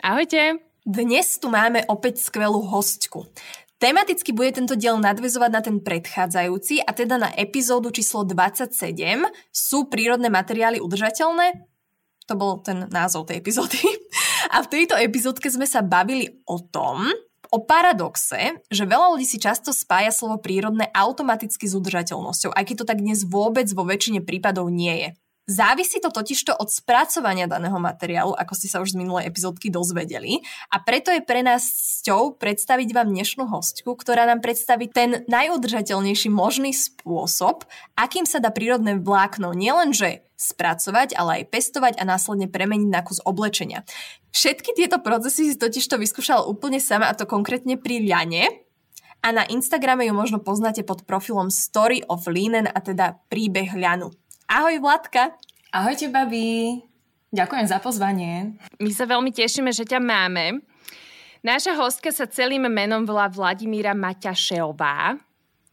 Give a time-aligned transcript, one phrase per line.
[0.00, 0.64] Ahojte!
[0.80, 3.28] Dnes tu máme opäť skvelú hostku.
[3.76, 8.72] Tematicky bude tento diel nadvezovať na ten predchádzajúci a teda na epizódu číslo 27.
[9.52, 11.68] Sú prírodné materiály udržateľné?
[12.32, 13.76] To bol ten názov tej epizódy.
[14.56, 17.04] A v tejto epizódke sme sa bavili o tom,
[17.52, 22.76] o paradoxe, že veľa ľudí si často spája slovo prírodné automaticky s udržateľnosťou, aj keď
[22.80, 25.08] to tak dnes vôbec vo väčšine prípadov nie je.
[25.50, 30.46] Závisí to totižto od spracovania daného materiálu, ako ste sa už z minulej epizódky dozvedeli.
[30.70, 31.66] A preto je pre nás
[31.98, 37.66] cťou predstaviť vám dnešnú hostku, ktorá nám predstaví ten najudržateľnejší možný spôsob,
[37.98, 43.18] akým sa dá prírodné vlákno nielenže spracovať, ale aj pestovať a následne premeniť na kus
[43.18, 43.82] oblečenia.
[44.30, 48.70] Všetky tieto procesy si totižto vyskúšala úplne sama a to konkrétne pri ľane,
[49.20, 54.16] a na Instagrame ju možno poznáte pod profilom Story of Linen a teda príbeh ľanu.
[54.50, 55.30] Ahoj Vladka.
[55.70, 56.82] Ahojte, babi.
[57.30, 58.58] Ďakujem za pozvanie.
[58.82, 60.66] My sa veľmi tešíme, že ťa máme.
[61.46, 65.22] Naša hostka sa celým menom volá Vladimíra Maťašeová.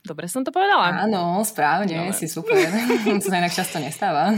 [0.06, 1.10] Dobre som to povedala?
[1.10, 2.22] Áno, správne, Dobre.
[2.22, 2.54] si super.
[3.18, 4.38] to sa inak často nestáva.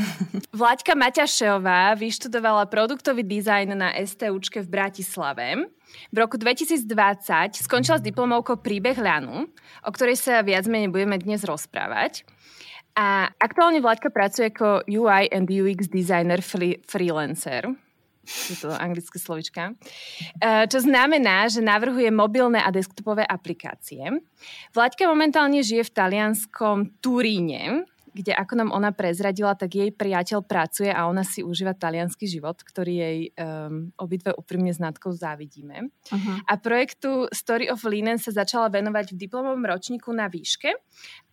[0.56, 5.68] Vlaďka Maťašeová vyštudovala produktový dizajn na STUčke v Bratislave.
[6.16, 6.88] V roku 2020
[7.60, 9.52] skončila s diplomovkou Príbeh ľanu,
[9.84, 12.24] o ktorej sa viac menej budeme dnes rozprávať.
[13.00, 17.72] A aktuálne Vládka pracuje ako UI and UX designer free, freelancer.
[18.28, 19.72] Je to anglické slovička.
[19.72, 24.04] E, čo znamená, že navrhuje mobilné a desktopové aplikácie.
[24.76, 30.90] Vláďka momentálne žije v talianskom Turíne, kde ako nám ona prezradila, tak jej priateľ pracuje
[30.90, 35.90] a ona si užíva talianský život, ktorý jej um, obidve úprimne s Natkou závidíme.
[35.90, 36.36] Uh-huh.
[36.46, 40.74] A projektu Story of Linen sa začala venovať v diplomovom ročníku na výške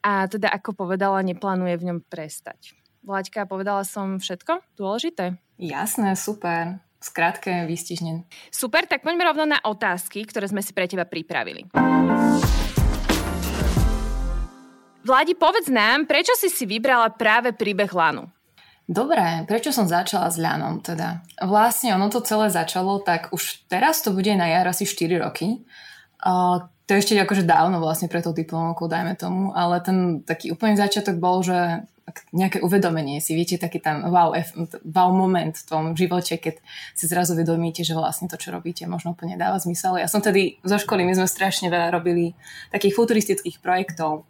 [0.05, 2.77] a teda ako povedala, neplánuje v ňom prestať.
[3.07, 5.39] Vlaďka, povedala som všetko dôležité?
[5.63, 6.83] Jasné, super.
[6.99, 8.27] Skrátke, výstižne.
[8.51, 11.71] Super, tak poďme rovno na otázky, ktoré sme si pre teba pripravili.
[15.07, 18.27] Vladi, povedz nám, prečo si si vybrala práve príbeh Lanu?
[18.91, 21.23] Dobre, prečo som začala s Ľanom teda?
[21.47, 25.63] Vlastne ono to celé začalo, tak už teraz to bude na jar asi 4 roky.
[26.19, 30.51] Uh, to je ešte akože dávno vlastne pre tou diplomovkou, dajme tomu, ale ten taký
[30.51, 31.87] úplný začiatok bol, že
[32.35, 34.35] nejaké uvedomenie si, viete, taký tam wow,
[34.91, 36.59] wow moment v tom živote, keď
[36.95, 40.03] si zrazu uvedomíte, že vlastne to, čo robíte, možno úplne dáva zmysel.
[40.03, 42.35] Ja som tedy zo školy, my sme strašne veľa robili
[42.71, 44.27] takých futuristických projektov,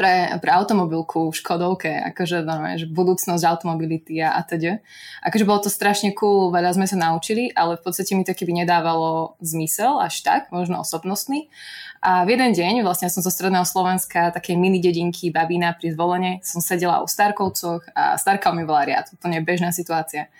[0.00, 4.80] pre, pre automobilku v Škodovke, akože normálne, že budúcnosť automobility a, a teda.
[5.20, 8.64] Akože bolo to strašne cool, veľa sme sa naučili, ale v podstate mi to keby
[8.64, 11.52] nedávalo zmysel až tak, možno osobnostný.
[12.00, 16.40] A v jeden deň, vlastne som zo stredného Slovenska, takej mini dedinky Babína pri zvolenie,
[16.40, 20.32] som sedela u Starkovcoch a Starkov mi bola riad, úplne bežná situácia.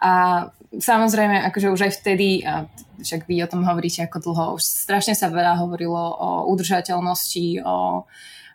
[0.00, 2.64] A samozrejme, akože už aj vtedy, a
[3.04, 8.08] však vy o tom hovoríte ako dlho, už strašne sa veľa hovorilo o udržateľnosti, o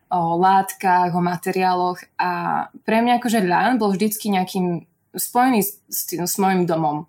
[0.09, 6.25] o látkach, o materiáloch a pre mňa akože ľan bol vždycky nejakým spojený s, tým,
[6.25, 7.05] s mojim domom.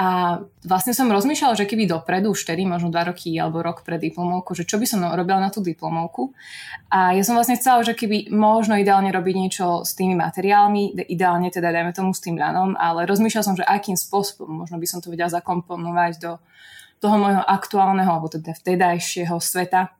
[0.00, 4.00] A vlastne som rozmýšľala, že keby dopredu, už tedy, možno dva roky alebo rok pred
[4.00, 6.32] diplomovku, že čo by som robila na tú diplomovku.
[6.88, 11.52] A ja som vlastne chcela, že keby možno ideálne robiť niečo s tými materiálmi, ideálne
[11.52, 15.02] teda dajme tomu s tým ľanom, ale rozmýšľala som, že akým spôsobom možno by som
[15.02, 16.32] to vedela zakomponovať do
[17.02, 19.99] toho môjho aktuálneho, alebo teda vtedajšieho sveta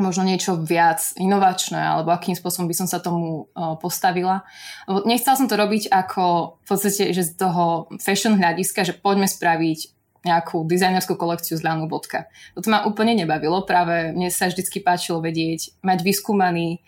[0.00, 4.42] možno niečo viac inovačné, alebo akým spôsobom by som sa tomu postavila.
[4.88, 9.28] Lebo nechcela som to robiť ako v podstate, že z toho fashion hľadiska, že poďme
[9.28, 12.28] spraviť nejakú dizajnerskú kolekciu z Lanu bodka.
[12.52, 16.84] Toto ma úplne nebavilo, práve mne sa vždycky páčilo vedieť, mať vyskúmaný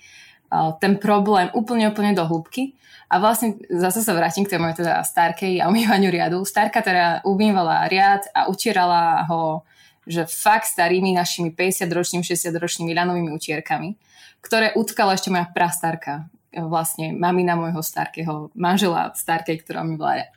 [0.84, 2.76] ten problém úplne, úplne do hĺbky.
[3.08, 6.44] A vlastne zase sa vrátim k tej mojej teda starkej a umývaniu riadu.
[6.48, 9.64] Starka teda umývala riad a utierala ho
[10.06, 13.94] že fakt starými našimi 50-ročnými, 60-ročnými ľanovými utierkami,
[14.42, 20.28] ktoré utkala ešte moja prastarka, vlastne mamina môjho starkého manžela starkej, ktorá mi bola.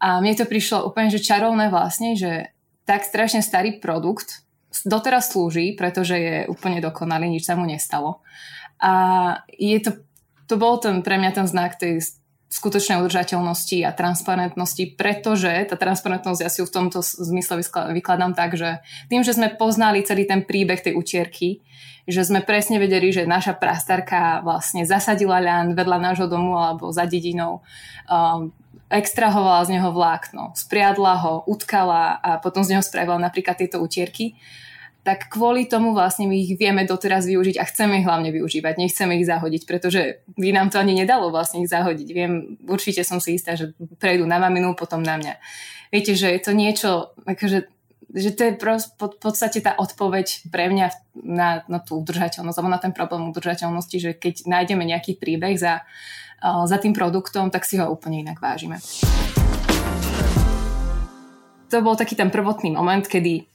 [0.00, 2.56] A mne to prišlo úplne, že čarovné vlastne, že
[2.88, 4.46] tak strašne starý produkt
[4.86, 8.24] doteraz slúži, pretože je úplne dokonalý, nič sa mu nestalo.
[8.80, 8.92] A
[9.52, 10.00] je to,
[10.48, 12.00] to bol ten, pre mňa ten znak tej
[12.50, 17.62] skutočnej udržateľnosti a transparentnosti, pretože tá transparentnosť ja si ju v tomto zmysle
[17.94, 21.62] vykladám tak, že tým, že sme poznali celý ten príbeh tej utierky,
[22.10, 27.06] že sme presne vedeli, že naša prastarka vlastne zasadila ľan vedľa nášho domu alebo za
[27.06, 27.62] dedinou,
[28.10, 28.50] um,
[28.90, 34.34] extrahovala z neho vlákno, spriadla ho, utkala a potom z neho spravila napríklad tieto utierky,
[35.00, 39.16] tak kvôli tomu vlastne my ich vieme doteraz využiť a chceme ich hlavne využívať, nechceme
[39.16, 42.08] ich zahodiť, pretože by nám to ani nedalo vlastne ich zahodiť.
[42.12, 45.34] Viem, určite som si istá, že prejdú na maminu, potom na mňa.
[45.88, 47.72] Viete, že je to niečo, akože
[48.10, 52.74] že to je prost, v podstate tá odpoveď pre mňa na, na tú udržateľnosť, alebo
[52.74, 55.86] na ten problém udržateľnosti, že keď nájdeme nejaký príbeh za,
[56.42, 58.82] za tým produktom, tak si ho úplne inak vážime.
[61.70, 63.46] To bol taký ten prvotný moment, kedy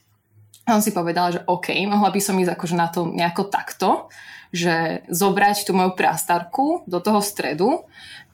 [0.65, 4.09] som si povedala, že OK, mohla by som ísť akože na to nejako takto,
[4.49, 7.85] že zobrať tú moju prastarku do toho stredu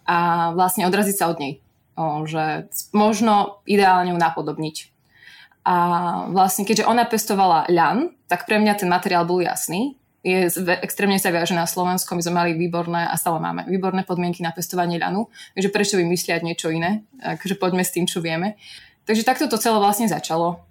[0.08, 1.54] a vlastne odraziť sa od nej.
[2.00, 4.92] O, že možno ideálne ju napodobniť
[5.62, 5.76] a
[6.34, 9.94] vlastne, keďže ona pestovala ľan, tak pre mňa ten materiál bol jasný.
[10.22, 10.50] Je
[10.86, 14.54] extrémne sa viaže na Slovensku, my sme mali výborné a stále máme výborné podmienky na
[14.54, 18.58] pestovanie ľanu, takže prečo vymysliať niečo iné, takže poďme s tým, čo vieme.
[19.10, 20.62] Takže takto to celé vlastne začalo.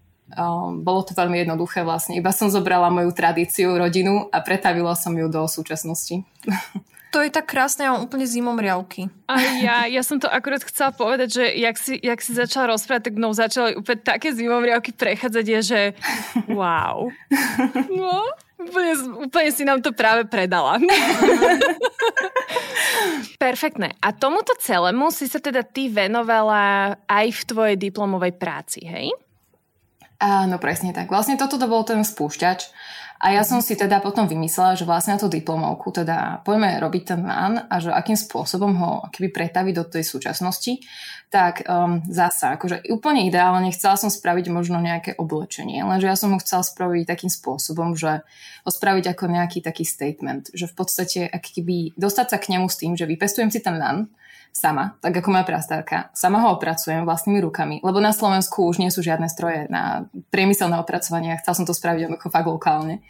[0.80, 2.14] Bolo to veľmi jednoduché vlastne.
[2.14, 6.22] Iba som zobrala moju tradíciu, rodinu a pretavila som ju do súčasnosti.
[7.10, 9.10] To je tak krásne, ja mám úplne zimom riavky.
[9.26, 13.10] A ja, ja som to akurát chcela povedať, že jak si, jak si začala rozprávať,
[13.10, 15.80] tak mnou začali úplne také zimom riavky prechádzať, je, že
[16.54, 17.10] wow.
[17.90, 18.14] No,
[18.62, 18.92] úplne,
[19.26, 20.78] úplne si nám to práve predala.
[23.42, 23.98] Perfektné.
[23.98, 29.10] A tomuto celému si sa teda ty venovala aj v tvojej diplomovej práci, hej?
[30.20, 31.08] Áno, presne tak.
[31.08, 32.68] Vlastne toto to bol ten spúšťač.
[33.20, 37.02] A ja som si teda potom vymyslela, že vlastne na tú diplomovku teda poďme robiť
[37.04, 40.80] ten man a že akým spôsobom ho keby pretaviť do tej súčasnosti,
[41.28, 46.32] tak um, zasa, akože úplne ideálne chcela som spraviť možno nejaké oblečenie, lenže ja som
[46.32, 48.24] ho chcela spraviť takým spôsobom, že
[48.64, 51.60] ho spraviť ako nejaký taký statement, že v podstate aký
[52.00, 54.08] dostať sa k nemu s tým, že vypestujem si ten lan,
[54.52, 56.10] sama, tak ako moja prastárka.
[56.12, 60.76] Sama ho opracujem vlastnými rukami, lebo na Slovensku už nie sú žiadne stroje na priemyselné
[60.76, 63.00] opracovanie a chcel som to spraviť ako fakt lokálne.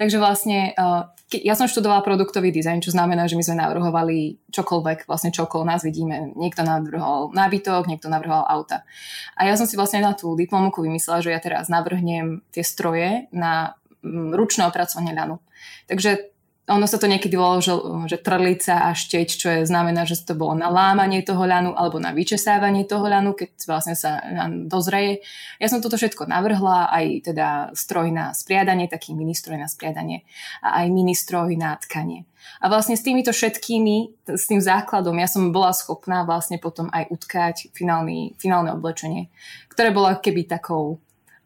[0.00, 1.02] Takže vlastne eh,
[1.42, 5.82] ja som študovala produktový dizajn, čo znamená, že my sme navrhovali čokoľvek, vlastne čokol nás
[5.82, 6.30] vidíme.
[6.38, 8.86] Niekto navrhol nábytok, niekto navrhoval auta.
[9.34, 13.26] A ja som si vlastne na tú diplomovku vymyslela, že ja teraz navrhnem tie stroje
[13.34, 13.74] na
[14.06, 15.42] mm, ručné opracovanie ľanu.
[15.90, 16.35] Takže
[16.66, 17.74] ono sa to niekedy volalo, že,
[18.10, 22.02] že trlica a šteť, čo je, znamená, že to bolo na lámanie toho ľanu alebo
[22.02, 25.22] na vyčesávanie toho ľanu, keď vlastne sa ľan dozreje.
[25.62, 30.26] Ja som toto všetko navrhla, aj teda stroj na spriadanie, taký ministroj na spriadanie
[30.58, 32.26] a aj ministroj na tkanie.
[32.58, 37.06] A vlastne s týmito všetkými, s tým základom, ja som bola schopná vlastne potom aj
[37.14, 39.30] utkať finálny, finálne oblečenie,
[39.70, 40.98] ktoré bolo keby takou,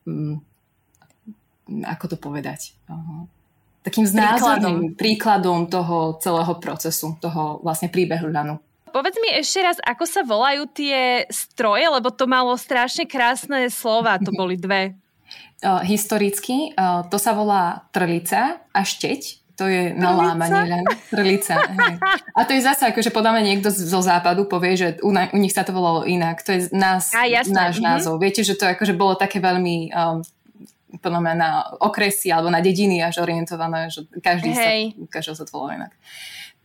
[0.08, 0.40] um,
[1.68, 3.28] ako to povedať, uh,
[3.80, 4.98] takým znázorným príkladom.
[4.98, 8.60] príkladom toho celého procesu, toho vlastne príbehu ľanu.
[8.90, 14.18] Povedz mi ešte raz, ako sa volajú tie stroje, lebo to malo strašne krásne slova,
[14.18, 14.98] to boli dve.
[15.62, 19.40] Uh, historicky uh, to sa volá trlica a šteť.
[19.60, 20.84] To je na lámanie len.
[21.12, 21.60] Trlica.
[21.76, 22.00] Hej.
[22.32, 25.52] A to je zase, akože podáme niekto zo západu povie, že u, na, u nich
[25.52, 26.40] sa to volalo inak.
[26.48, 27.84] To je nás, a, náš mm-hmm.
[27.84, 28.16] názov.
[28.24, 30.24] Viete, že to akože bolo také veľmi um,
[30.98, 34.90] podľa mňa na okresy alebo na dediny až orientované, že každý hey.
[34.90, 35.94] sa, každý sa to volá inak.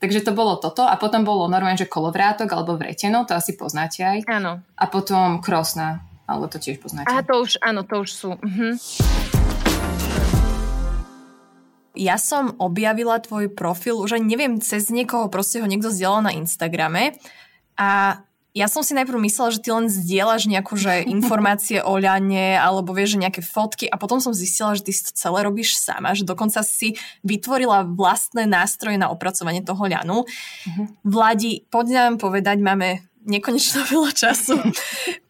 [0.02, 4.04] Takže to bolo toto a potom bolo normálne, že kolovrátok alebo vreteno, to asi poznáte
[4.04, 4.20] aj.
[4.28, 4.60] Áno.
[4.76, 7.08] A potom krosna, alebo to tiež poznáte.
[7.08, 8.30] A to už, áno, to už sú.
[8.42, 8.76] Mhm.
[11.96, 16.36] Ja som objavila tvoj profil, už aj neviem, cez niekoho proste ho niekto zdieľal na
[16.36, 17.16] Instagrame
[17.80, 18.20] a
[18.56, 22.96] ja som si najprv myslela, že ty len zdieľaš nejakú že informácie o ľane alebo
[22.96, 26.16] vieš, že nejaké fotky a potom som zistila, že ty si to celé robíš sama,
[26.16, 26.96] že dokonca si
[27.28, 30.24] vytvorila vlastné nástroje na opracovanie toho ľanu.
[30.24, 30.88] Uh-huh.
[31.04, 34.62] Vladi, poď nám povedať, máme nekonečno veľa času.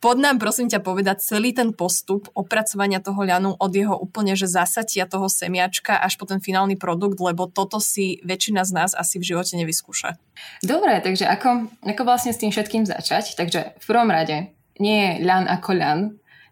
[0.03, 4.45] Pod nám prosím ťa povedať celý ten postup opracovania toho ľanu od jeho úplne, že
[4.45, 9.17] zasatia toho semiačka až po ten finálny produkt, lebo toto si väčšina z nás asi
[9.17, 10.19] v živote nevyskúša.
[10.61, 13.39] Dobre, takže ako, ako vlastne s tým všetkým začať?
[13.39, 15.99] Takže v prvom rade nie je ľan ako ľan,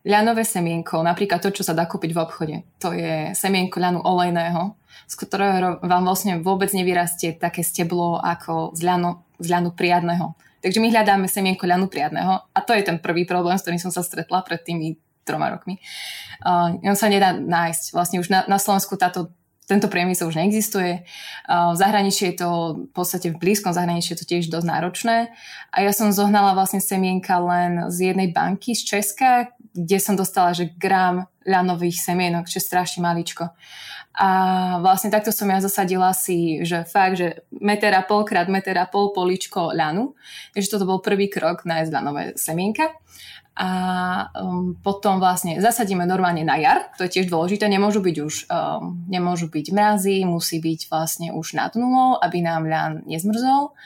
[0.03, 4.75] ľanové semienko, napríklad to, čo sa dá kúpiť v obchode, to je semienko ľanu olejného,
[5.07, 10.35] z ktorého vám vlastne vôbec nevyrastie také steblo ako z ľanu, z ľanu priadného.
[10.63, 13.91] Takže my hľadáme semienko ľanu priadného a to je ten prvý problém, s ktorým som
[13.91, 14.95] sa stretla pred tými
[15.27, 15.79] troma rokmi.
[16.39, 17.91] Uh, on sa nedá nájsť.
[17.91, 21.07] Vlastne už na, na Slovensku táto tento priemysel už neexistuje.
[21.47, 25.31] V zahraničí je to, v podstate v blízkom zahraničí je to tiež dosť náročné.
[25.71, 30.51] A ja som zohnala vlastne semienka len z jednej banky z Česka, kde som dostala,
[30.51, 33.51] že gram ľanových semienok, čo strašne maličko.
[34.13, 34.29] A
[34.77, 38.85] vlastne takto som ja zasadila si, že fakt, že meter a pol krát meter a
[38.85, 40.13] pol poličko ľanu.
[40.53, 42.93] Takže toto bol prvý krok nájsť ľanové semienka
[43.53, 43.69] a
[44.33, 48.97] um, potom vlastne zasadíme normálne na jar, to je tiež dôležité, nemôžu byť už um,
[49.05, 53.77] nemôžu byť mrazy, musí byť vlastne už nad nulou, aby nám ľan nezmrzol.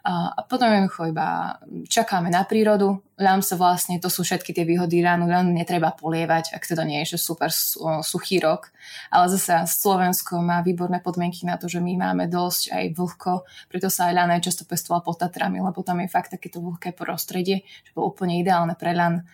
[0.00, 3.04] A potom jednoducho iba čakáme na prírodu.
[3.20, 7.04] Ľam sa vlastne, to sú všetky tie výhody ránu, ľan netreba polievať, ak to nie
[7.04, 7.52] je že super
[8.00, 8.72] suchý rok.
[9.12, 13.32] Ale zase Slovensko má výborné podmienky na to, že my máme dosť aj vlhko,
[13.68, 17.68] preto sa aj ľan často pestovala pod Tatrami, lebo tam je fakt takéto vlhké prostredie,
[17.84, 19.28] že bolo úplne ideálne pre ľan.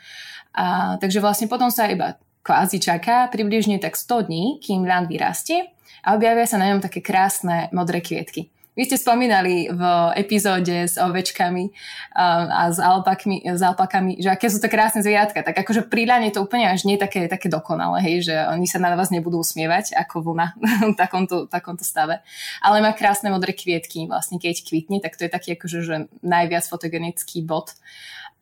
[0.51, 5.71] A, takže vlastne potom sa iba kvázi čaká približne tak 100 dní, kým ľan vyrastie
[6.03, 8.51] a objavia sa na ňom také krásne modré kvietky.
[8.77, 9.83] Vy ste spomínali v
[10.21, 11.73] epizóde s ovečkami
[12.13, 15.41] a s, alpakmi, s alpakami, že aké sú to krásne zvieratka.
[15.41, 18.77] Tak akože pri je to úplne až nie také, také dokonalé, hej, že oni sa
[18.77, 20.47] na vás nebudú usmievať ako vlna
[20.93, 22.21] v takomto, takomto stave.
[22.61, 26.69] Ale má krásne modré kvietky, vlastne keď kvitne, tak to je taký akože že najviac
[26.69, 27.73] fotogenický bod.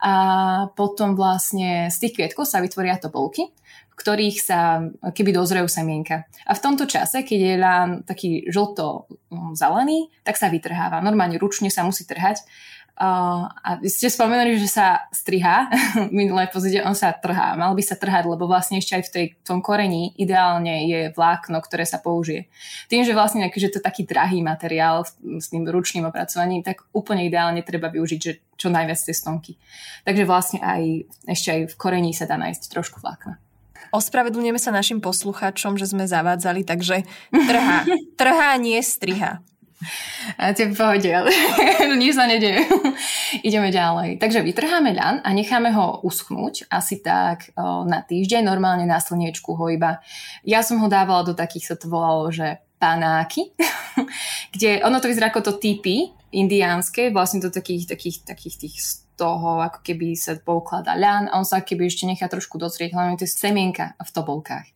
[0.03, 3.55] A potom vlastne z tých kvietkov sa vytvoria tobolky
[3.95, 4.83] v ktorých sa
[5.15, 6.27] keby dozrejú semienka.
[6.51, 10.99] A v tomto čase, keď je lán taký žlto-zelený, tak sa vytrháva.
[10.99, 12.43] Normálne ručne sa musí trhať.
[12.95, 15.67] Uh, a vy ste spomenuli, že sa strihá
[16.15, 17.59] minulé pozíde, on sa trhá.
[17.59, 21.59] Mal by sa trhať, lebo vlastne ešte aj v tej, tom korení ideálne je vlákno,
[21.59, 22.47] ktoré sa použije.
[22.87, 27.27] Tým, že vlastne že to je taký drahý materiál s tým ručným opracovaním, tak úplne
[27.27, 29.59] ideálne treba využiť že čo najviac cestonky.
[30.07, 33.44] Takže vlastne aj ešte aj v korení sa dá nájsť trošku vlákna.
[33.95, 37.87] Ospravedlňujeme sa našim poslucháčom, že sme zavádzali, takže trhá.
[38.21, 39.43] Trhá, nie striha.
[40.41, 41.31] A tie pohode, ale
[42.01, 42.65] nič sa nedieje.
[43.47, 44.17] Ideme ďalej.
[44.17, 49.53] Takže vytrháme ľan a necháme ho uschnúť asi tak o, na týždeň, normálne na slniečku
[49.53, 50.01] ho iba.
[50.47, 53.53] Ja som ho dávala do takých, sa to volalo, že panáky,
[54.55, 58.77] kde ono to vyzerá ako to typy indiánske, vlastne do takých, takých, takých tých
[59.15, 63.19] toho ako keby sa poukladá ľan a on sa keby ešte nechá trošku dozrieť, hlavne
[63.19, 64.69] tie semienka v tobolkách.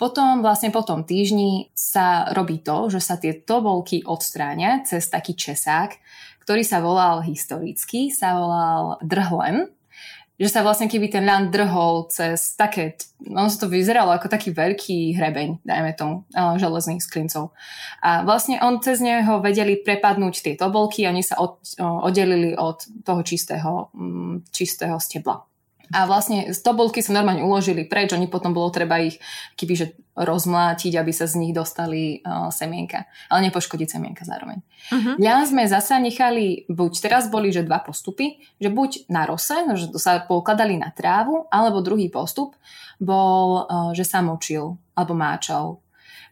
[0.00, 5.36] Potom vlastne po tom týždni sa robí to, že sa tie tobolky odstráňa cez taký
[5.38, 5.94] česák,
[6.42, 9.70] ktorý sa volal historicky, sa volal drhlen
[10.42, 15.14] že sa vlastne keby ten ľan drhol cez také, ono to vyzeralo ako taký veľký
[15.14, 17.54] hrebeň, dajme tomu, železných sklincov.
[18.02, 23.22] A vlastne on cez neho vedeli prepadnúť tie tobolky oni sa od, oddelili od toho
[23.22, 25.46] čistého, mm, čistého stebla.
[25.92, 29.20] A vlastne z tobolky sa normálne uložili preč, oni potom bolo treba ich
[29.56, 33.08] že rozmlátiť, aby sa z nich dostali uh, semienka.
[33.32, 34.60] Ale nepoškodiť semienka zároveň.
[34.92, 35.16] Uh-huh.
[35.16, 39.88] Ja sme zasa nechali, buď teraz boli, že dva postupy, že buď na rose, že
[39.96, 42.52] sa poukladali na trávu, alebo druhý postup
[43.00, 45.80] bol, uh, že sa močil alebo máčal.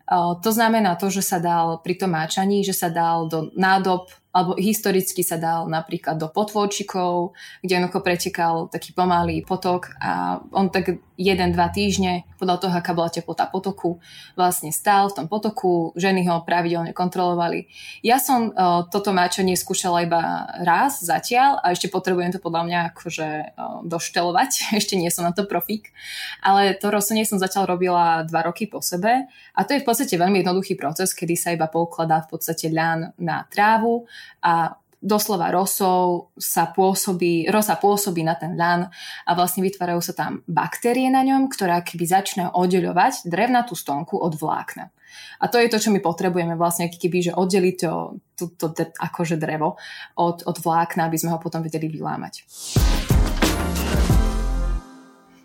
[0.04, 4.12] Uh, to znamená to, že sa dal pri tom máčaní, že sa dal do nádob
[4.30, 7.34] alebo historicky sa dal napríklad do potôčikov,
[7.66, 12.96] kde onoko pretekal taký pomalý potok a on tak jeden, dva týždne, podľa toho, aká
[12.96, 14.00] bola teplota potoku,
[14.40, 17.68] vlastne stál v tom potoku, ženy ho pravidelne kontrolovali.
[18.00, 22.80] Ja som uh, toto máčanie skúšala iba raz zatiaľ a ešte potrebujem to podľa mňa
[22.96, 25.92] akože uh, doštelovať, ešte nie som na to profík,
[26.40, 30.16] ale to rosenie som zatiaľ robila dva roky po sebe a to je v podstate
[30.16, 34.08] veľmi jednoduchý proces, kedy sa iba poukladá v podstate ľan na trávu
[34.42, 38.92] a doslova rosou sa pôsobí, rosa pôsobí na ten ľan
[39.24, 44.36] a vlastne vytvárajú sa tam baktérie na ňom, ktorá keby začne oddeľovať drevnatú stonku od
[44.36, 44.92] vlákna.
[45.40, 48.82] A to je to, čo my potrebujeme vlastne, keby, že oddeliť to, to, to, to
[49.00, 49.80] akože drevo
[50.20, 52.44] od, od vlákna, aby sme ho potom vedeli vylámať.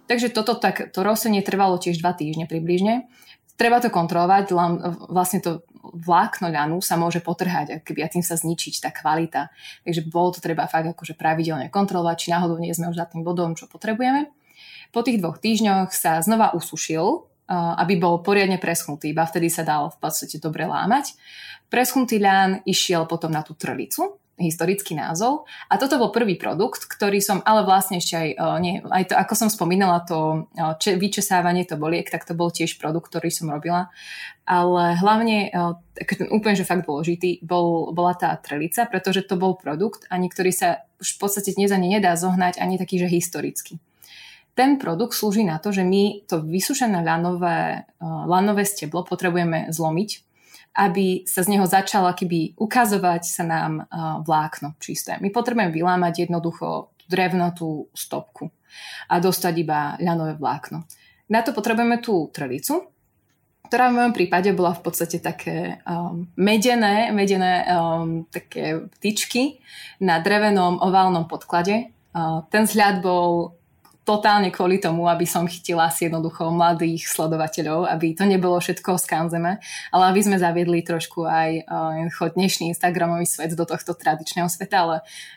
[0.06, 3.10] Takže toto tak, to rosenie trvalo tiež dva týždne približne.
[3.56, 4.52] Treba to kontrolovať,
[5.08, 9.48] vlastne to vlákno ľanu sa môže potrhať keby a tým sa zničiť tá kvalita.
[9.88, 13.24] Takže bolo to treba fakt akože pravidelne kontrolovať, či náhodou nie sme už za tým
[13.24, 14.28] bodom, čo potrebujeme.
[14.92, 19.94] Po tých dvoch týždňoch sa znova usušil, aby bol poriadne preschnutý, iba vtedy sa dal
[19.94, 21.14] v podstate dobre lámať.
[21.70, 25.48] Preschnutý ľan išiel potom na tú trlicu, historický názov.
[25.72, 29.34] A toto bol prvý produkt, ktorý som, ale vlastne ešte aj, nie, aj to, ako
[29.34, 33.88] som spomínala, to če, vyčesávanie to boliek, tak to bol tiež produkt, ktorý som robila.
[34.44, 35.56] Ale hlavne,
[35.96, 40.52] ten úplne, že fakt dôležitý, bol, bola tá trelica, pretože to bol produkt, ani ktorý
[40.52, 43.80] sa už v podstate dnes ani nedá zohnať, ani taký, že historicky.
[44.56, 50.25] Ten produkt slúži na to, že my to vysušené lanové, lanové steblo potrebujeme zlomiť
[50.76, 55.16] aby sa z neho začalo keby ukazovať sa nám uh, vlákno čisté.
[55.24, 58.52] My potrebujeme vylámať jednoducho drevnatú stopku
[59.08, 60.84] a dostať iba ľanové vlákno.
[61.32, 62.92] Na to potrebujeme tú trelicu,
[63.66, 69.58] ktorá v mojom prípade bola v podstate také um, medené, medené um, také tyčky
[69.98, 71.90] na drevenom oválnom podklade.
[72.14, 73.58] Uh, ten vzhľad bol
[74.06, 79.02] totálne kvôli tomu, aby som chytila si jednoducho mladých sledovateľov, aby to nebolo všetko o
[79.02, 79.58] skanzeme,
[79.90, 84.96] ale aby sme zaviedli trošku aj uh, dnešný Instagramový svet do tohto tradičného sveta, ale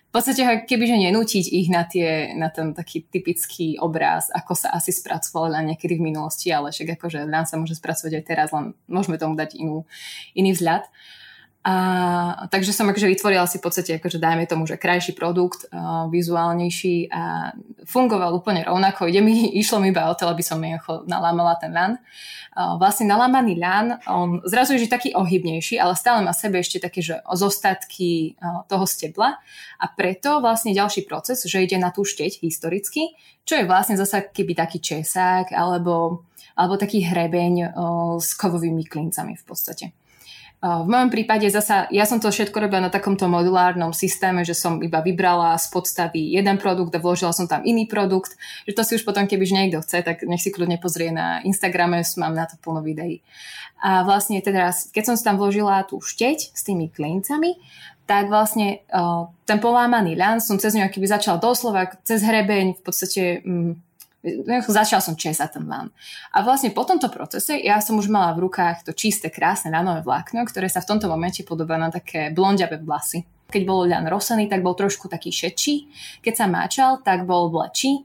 [0.08, 4.92] v podstate kebyže nenútiť ich na, tie, na ten taký typický obraz, ako sa asi
[4.92, 8.76] spracovalo len niekedy v minulosti, ale však akože nám sa môže spracovať aj teraz, len
[8.84, 9.88] môžeme tomu dať inú,
[10.36, 10.84] iný vzhľad.
[10.84, 11.18] Uh,
[11.58, 16.06] a, takže som akože vytvorila si v podstate, akože dajme tomu, že krajší produkt, uh,
[16.06, 17.50] vizuálnejší a
[17.82, 19.10] fungoval úplne rovnako.
[19.10, 20.62] Ide mi, išlo mi iba o to, aby som
[21.10, 21.98] nalámala ten LAN.
[22.54, 27.02] Uh, vlastne nalámaný LAN, on zrazu je taký ohybnejší, ale stále má sebe ešte také,
[27.02, 29.42] že zostatky uh, toho stebla
[29.82, 34.22] a preto vlastne ďalší proces, že ide na tú šteť historicky, čo je vlastne zasa
[34.22, 36.22] keby taký česák alebo,
[36.54, 39.90] alebo taký hrebeň uh, s kovovými klincami v podstate.
[40.58, 44.82] V mojom prípade zasa, ja som to všetko robila na takomto modulárnom systéme, že som
[44.82, 48.34] iba vybrala z podstavy jeden produkt a vložila som tam iný produkt,
[48.66, 52.02] že to si už potom, keby niekto chce, tak nech si kľudne pozrie na Instagrame,
[52.18, 53.22] mám na to plno videí.
[53.78, 57.54] A vlastne teda, keď som tam vložila tú šteť s tými klincami,
[58.10, 62.82] tak vlastne uh, ten polámaný ľan som cez ňu akýby začala doslova cez hrebeň v
[62.82, 63.78] podstate um,
[64.68, 65.88] Začala som česať ten lán.
[66.32, 70.04] A vlastne po tomto procese ja som už mala v rukách to čisté, krásne lanové
[70.04, 73.24] vlákno, ktoré sa v tomto momente podobá na také blondiavé vlasy.
[73.48, 75.88] Keď bol ľan rosený, tak bol trošku taký šečí.
[76.20, 78.04] Keď sa máčal, tak bol vlečí.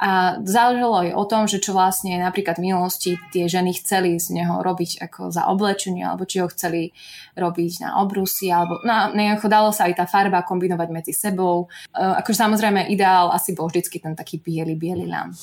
[0.00, 4.32] A záležalo aj o tom, že čo vlastne napríklad v minulosti tie ženy chceli z
[4.32, 6.96] neho robiť ako za oblečenie, alebo či ho chceli
[7.36, 11.68] robiť na obrusy, alebo na, nejako dalo sa aj tá farba kombinovať medzi sebou.
[11.92, 15.36] E, akože samozrejme ideál asi bol vždycky ten taký biely, biely lám.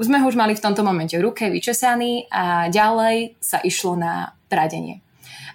[0.00, 4.32] Už sme ho už mali v tomto momente ruke vyčesaný a ďalej sa išlo na
[4.48, 5.04] pradenie.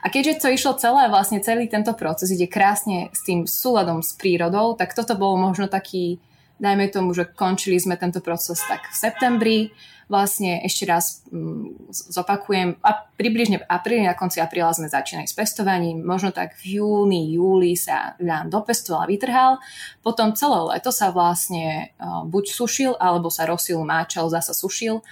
[0.06, 4.14] A keďže to išlo celé, vlastne celý tento proces ide krásne s tým súladom s
[4.14, 6.22] prírodou, tak toto bol možno taký
[6.58, 9.60] dajme tomu, že končili sme tento proces tak v septembri,
[10.08, 12.90] vlastne ešte raz mm, zopakujem, a
[13.20, 17.76] približne v apríli, na konci apríla sme začínali s pestovaním, možno tak v júni, júli
[17.76, 19.52] sa ľan dopestoval a vytrhal,
[20.00, 25.04] potom celé leto sa vlastne uh, buď sušil, alebo sa rosil, máčal, zasa sušil.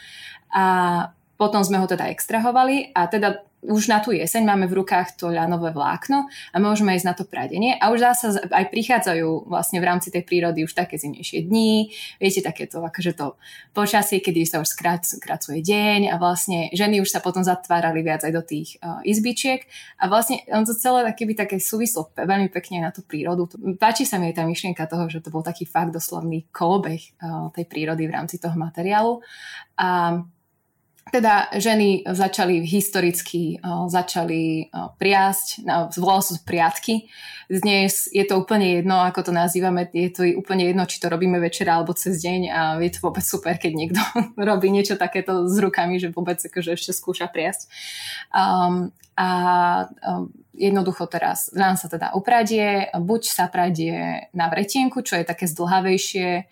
[0.55, 2.95] A potom sme ho teda extrahovali.
[2.95, 7.07] A teda už na tú jeseň máme v rukách to ľanové vlákno a môžeme ísť
[7.07, 7.77] na to pradenie.
[7.77, 11.89] A už zase aj prichádzajú vlastne v rámci tej prírody už také zimnejšie dni,
[12.21, 13.35] viete, takéto akože to
[13.73, 14.69] počasie, kedy sa už
[15.19, 19.65] skracuje deň a vlastne ženy už sa potom zatvárali viac aj do tých uh, izbičiek.
[19.99, 23.49] A vlastne on to celé také by také súvislo veľmi pekne na tú prírodu.
[23.81, 27.49] Páči sa mi aj tá myšlienka toho, že to bol taký fakt doslovný kolobeh uh,
[27.51, 29.19] tej prírody v rámci toho materiálu.
[29.75, 30.21] A
[31.11, 35.47] teda ženy začali historicky začali priasť,
[36.01, 37.05] volalo sa priatky.
[37.45, 41.37] Dnes je to úplne jedno, ako to nazývame, je to úplne jedno, či to robíme
[41.37, 44.01] večer alebo cez deň a je to vôbec super, keď niekto
[44.49, 47.69] robí niečo takéto s rukami, že vôbec akože ešte skúša priasť.
[48.33, 49.29] Um, a
[50.01, 55.45] um, jednoducho teraz nám sa teda upradie, buď sa pradie na vretienku, čo je také
[55.45, 56.49] zdlhavejšie,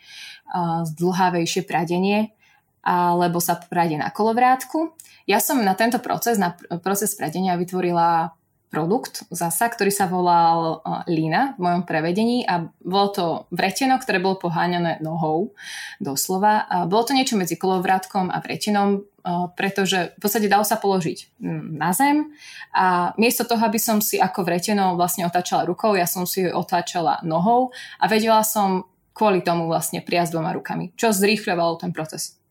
[0.54, 2.38] uh, zdlhavejšie pradenie,
[2.84, 4.92] alebo sa prejde na kolovrátku.
[5.24, 8.36] Ja som na tento proces, na proces pradenia vytvorila
[8.74, 14.42] produkt zasa, ktorý sa volal Lina v mojom prevedení a bolo to vreteno, ktoré bolo
[14.42, 15.54] poháňané nohou
[16.02, 16.66] doslova.
[16.66, 19.06] A bolo to niečo medzi kolovrátkom a vretenom,
[19.54, 21.38] pretože v podstate dalo sa položiť
[21.78, 22.34] na zem
[22.74, 27.22] a miesto toho, aby som si ako vreteno vlastne otáčala rukou, ja som si otáčala
[27.22, 27.70] nohou
[28.02, 32.42] a vedela som kvôli tomu vlastne priazť dvoma rukami, čo zrýchľovalo ten proces.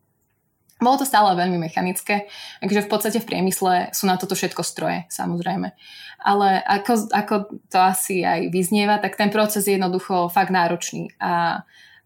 [0.83, 2.27] Bolo to stále veľmi mechanické,
[2.59, 5.71] takže v podstate v priemysle sú na toto všetko stroje, samozrejme.
[6.27, 7.35] Ale ako, ako
[7.71, 11.15] to asi aj vyznieva, tak ten proces je jednoducho fakt náročný.
[11.23, 11.63] A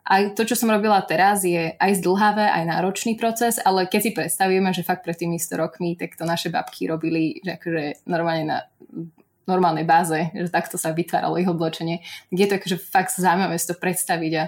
[0.06, 4.14] aj to, čo som robila teraz, je aj zdlhavé, aj náročný proces, ale keď si
[4.14, 8.44] predstavíme, že fakt pred tými 100 rokmi, tak to naše babky robili že akože normálne
[8.46, 8.58] na
[9.46, 13.70] normálnej báze, že takto sa vytváralo ich oblečenie, tak je to akože fakt zaujímavé si
[13.70, 14.44] to predstaviť a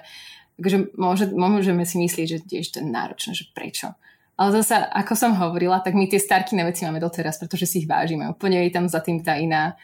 [0.58, 3.94] akože môže, môžeme si myslieť, že tiež to je náročné, že prečo.
[4.38, 7.90] Ale zase, ako som hovorila, tak my tie starkine veci máme doteraz, pretože si ich
[7.90, 8.30] vážime.
[8.30, 9.74] Úplne je tam za tým tá iná,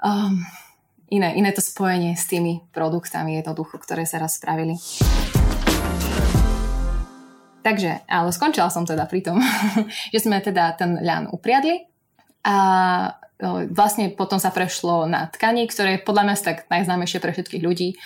[0.00, 0.40] um,
[1.12, 4.80] iné, iné to spojenie s tými produktami jednoducho, ktoré sa raz spravili.
[7.60, 9.36] takže, ale skončila som teda pri tom,
[10.12, 11.84] že sme teda ten ľan upriadli
[12.40, 12.56] a
[13.68, 18.00] vlastne potom sa prešlo na tkanie, ktoré je podľa mňa tak najznámejšie pre všetkých ľudí.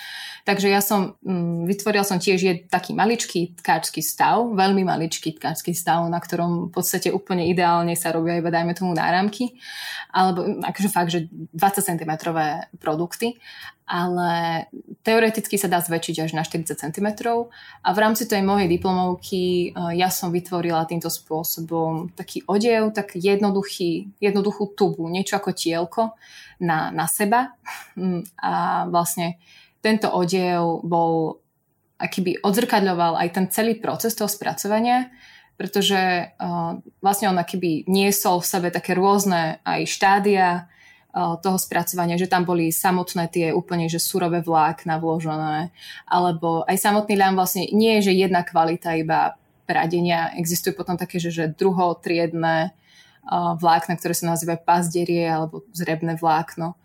[0.49, 5.77] Takže ja som, mm, vytvorila som tiež je taký maličký tkáčsky stav, veľmi maličký tkáčsky
[5.77, 9.61] stav, na ktorom v podstate úplne ideálne sa robia iba, dajme tomu, náramky,
[10.09, 12.13] alebo akože fakt, že 20 cm
[12.81, 13.37] produkty,
[13.85, 14.65] ale
[15.05, 17.09] teoreticky sa dá zväčšiť až na 40 cm
[17.85, 23.21] a v rámci tej mojej diplomovky e, ja som vytvorila týmto spôsobom taký odev, tak
[23.21, 26.17] jednoduchý, jednoduchú tubu, niečo ako tielko
[26.61, 27.53] na, na seba.
[28.41, 29.37] A vlastne
[29.81, 31.43] tento odev bol
[31.99, 35.11] akýby odzrkadľoval aj ten celý proces toho spracovania,
[35.59, 42.15] pretože uh, vlastne on akýby niesol v sebe také rôzne aj štádia uh, toho spracovania,
[42.15, 45.75] že tam boli samotné tie úplne že surové vlákna vložené,
[46.07, 49.35] alebo aj samotný ľam vlastne nie je, že jedna kvalita iba
[49.67, 56.15] pradenia, existujú potom také, že, že druhotriedné uh, vlákna, ktoré sa nazývajú pazderie alebo zrebné
[56.15, 56.79] vlákno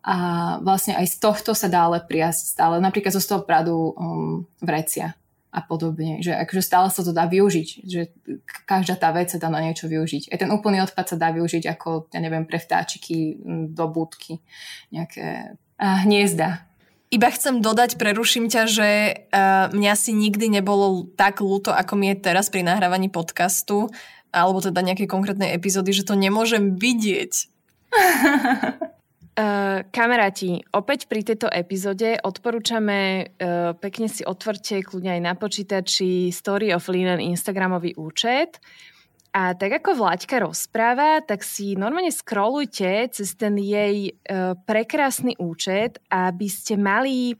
[0.00, 0.16] a
[0.64, 4.48] vlastne aj z tohto sa dá ale prijasť stále, napríklad zo z toho pradu um,
[4.64, 5.12] vrecia
[5.50, 8.14] a podobne, že akože stále sa to dá využiť, že
[8.64, 10.30] každá tá vec sa dá na niečo využiť.
[10.30, 13.42] Aj ten úplný odpad sa dá využiť ako, ja neviem, pre vtáčiky
[13.74, 14.38] do budky,
[14.94, 16.64] nejaké uh, hniezda.
[17.10, 18.88] Iba chcem dodať, preruším ťa, že
[19.34, 23.90] uh, mňa si nikdy nebolo tak ľúto, ako mi je teraz pri nahrávaní podcastu,
[24.30, 27.50] alebo teda nejakej konkrétnej epizódy, že to nemôžem vidieť.
[29.40, 36.28] Uh, kamaráti, opäť pri tejto epizóde odporúčame uh, pekne si otvorte kľudne aj na počítači
[36.28, 38.60] Story of Linen Instagramový účet.
[39.32, 46.04] A tak ako Vláďka rozpráva, tak si normálne scrollujte cez ten jej uh, prekrásny účet,
[46.12, 47.32] aby ste mali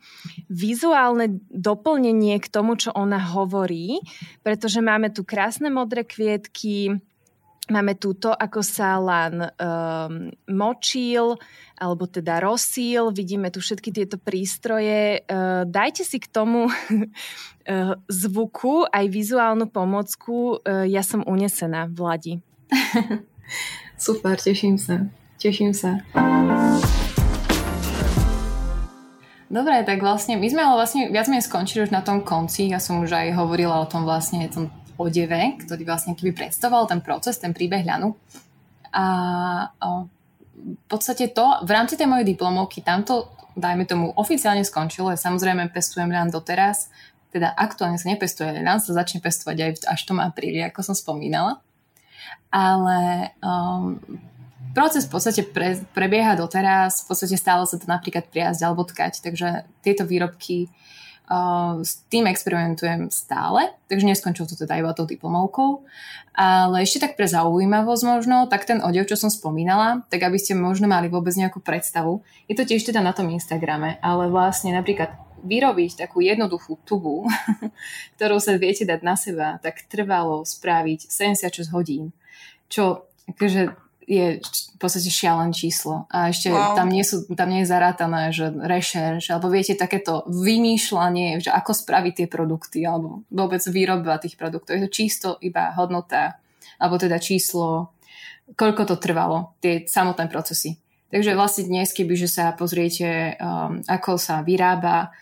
[0.49, 4.01] vizuálne doplnenie k tomu, čo ona hovorí,
[4.41, 6.97] pretože máme tu krásne modré kvietky,
[7.71, 11.39] Máme túto, ako sa lan um, močil,
[11.79, 13.15] alebo teda rosíl.
[13.15, 15.23] Vidíme tu všetky tieto prístroje.
[15.31, 17.95] Uh, dajte si k tomu uh,
[18.27, 20.59] zvuku aj vizuálnu pomocku.
[20.67, 22.43] Uh, ja som unesená, Vladi.
[23.95, 25.07] Super, teším sa.
[25.39, 26.03] Teším sa.
[29.47, 32.67] Dobre, tak vlastne my sme ale vlastne viac menej skončili už na tom konci.
[32.67, 37.01] Ja som už aj hovorila o tom vlastne tom odeve, ktorý vlastne keby predstavoval ten
[37.01, 38.13] proces, ten príbeh ľanu.
[38.93, 39.05] A
[40.61, 45.09] v podstate to, v rámci tej mojej diplomovky, tamto, dajme tomu, oficiálne skončilo.
[45.09, 46.93] Ja samozrejme pestujem ľan doteraz,
[47.33, 50.97] teda aktuálne sa nepestuje ľan, sa začne pestovať aj až v tom apríli, ako som
[50.99, 51.63] spomínala.
[52.51, 54.03] Ale um,
[54.75, 59.23] proces v podstate pre, prebieha doteraz, v podstate stále sa to napríklad priazť alebo tkať,
[59.23, 60.67] takže tieto výrobky
[61.87, 65.87] s tým experimentujem stále, takže neskončil to teda iba tou diplomovkou.
[66.35, 70.59] Ale ešte tak pre zaujímavosť možno, tak ten odev, čo som spomínala, tak aby ste
[70.59, 72.27] možno mali vôbec nejakú predstavu.
[72.51, 75.15] Je to tiež teda na tom Instagrame, ale vlastne napríklad
[75.47, 77.31] vyrobiť takú jednoduchú tubu,
[78.19, 82.11] ktorú sa viete dať na seba, tak trvalo spraviť 76 hodín.
[82.67, 86.11] Čo akože je v podstate šialené číslo.
[86.11, 86.75] A ešte wow.
[86.75, 91.71] tam, nie sú, tam nie je zarátané, že rešerš, alebo viete, takéto vymýšľanie, že ako
[91.71, 94.75] spraviť tie produkty, alebo vôbec výroba tých produktov.
[94.75, 96.43] Je to čisto iba hodnota,
[96.83, 97.95] alebo teda číslo,
[98.59, 100.75] koľko to trvalo, tie samotné procesy.
[101.15, 105.15] Takže vlastne dnes, keby že sa pozriete, um, ako sa vyrába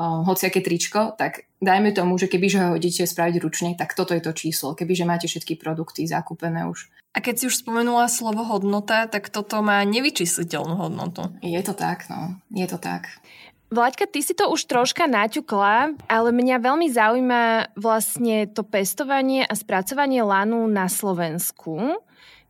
[0.00, 4.16] um, hociaké tričko, tak dajme tomu, že keby že ho idete spraviť ručne, tak toto
[4.16, 4.72] je to číslo.
[4.72, 9.34] Keby že máte všetky produkty zakúpené už a keď si už spomenula slovo hodnota, tak
[9.34, 11.26] toto má nevyčísliteľnú hodnotu.
[11.42, 12.38] Je to tak, no.
[12.54, 13.10] Je to tak.
[13.70, 17.42] Vláďka, ty si to už troška naťukla, ale mňa veľmi zaujíma
[17.78, 21.98] vlastne to pestovanie a spracovanie lanu na Slovensku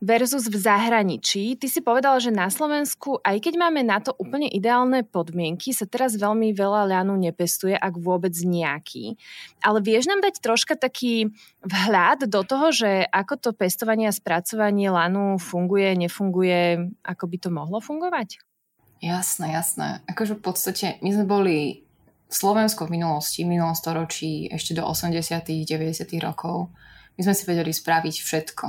[0.01, 1.53] versus v zahraničí.
[1.61, 5.85] Ty si povedala, že na Slovensku, aj keď máme na to úplne ideálne podmienky, sa
[5.85, 9.15] teraz veľmi veľa ľanu nepestuje, ak vôbec nejaký.
[9.61, 11.29] Ale vieš nám dať troška taký
[11.61, 17.49] vhľad do toho, že ako to pestovanie a spracovanie lanu funguje, nefunguje, ako by to
[17.53, 18.41] mohlo fungovať?
[19.05, 20.01] Jasné, jasné.
[20.09, 21.85] Akože v podstate my sme boli
[22.25, 26.73] Slovensko v minulosti, v minulom storočí, ešte do 80 90 rokov,
[27.17, 28.65] my sme si vedeli spraviť všetko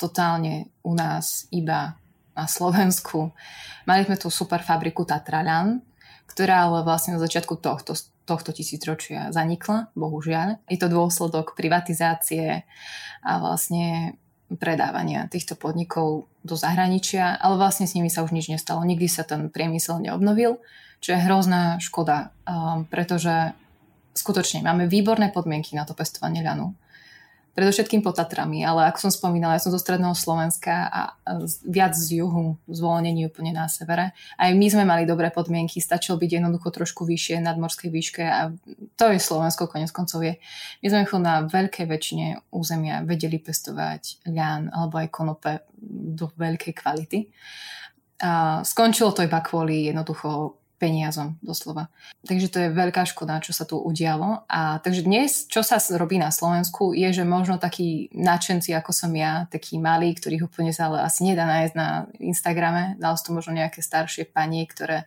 [0.00, 2.00] totálne u nás iba
[2.32, 3.36] na Slovensku.
[3.84, 5.84] Mali sme tú super fabriku Tatralan,
[6.24, 7.92] ktorá ale vlastne na začiatku tohto,
[8.24, 10.64] tohto tisícročia zanikla, bohužiaľ.
[10.72, 12.64] Je to dôsledok privatizácie
[13.20, 14.16] a vlastne
[14.50, 18.82] predávania týchto podnikov do zahraničia, ale vlastne s nimi sa už nič nestalo.
[18.82, 20.58] Nikdy sa ten priemysel neobnovil,
[20.98, 23.54] čo je hrozná škoda, um, pretože
[24.16, 26.74] skutočne máme výborné podmienky na to pestovanie ľanu
[27.54, 31.00] predovšetkým pod Tatrami, ale ako som spomínala, ja som zo stredného Slovenska a
[31.66, 34.14] viac z juhu, zvolenie úplne na severe.
[34.38, 38.54] Aj my sme mali dobré podmienky, stačilo byť jednoducho trošku vyššie nad morskej výške a
[38.94, 40.38] to je Slovensko konec koncov je.
[40.84, 45.52] My sme na veľkej väčšine územia vedeli pestovať ľan alebo aj konope
[46.14, 47.18] do veľkej kvality.
[48.20, 51.92] A skončilo to iba kvôli jednoducho peniazom doslova.
[52.24, 54.48] Takže to je veľká škoda, čo sa tu udialo.
[54.48, 59.12] A takže dnes, čo sa robí na Slovensku, je, že možno takí nadšenci, ako som
[59.12, 63.52] ja, takí malí, ktorých úplne sa ale asi nedá nájsť na Instagrame, dal to možno
[63.52, 65.04] nejaké staršie pani, ktoré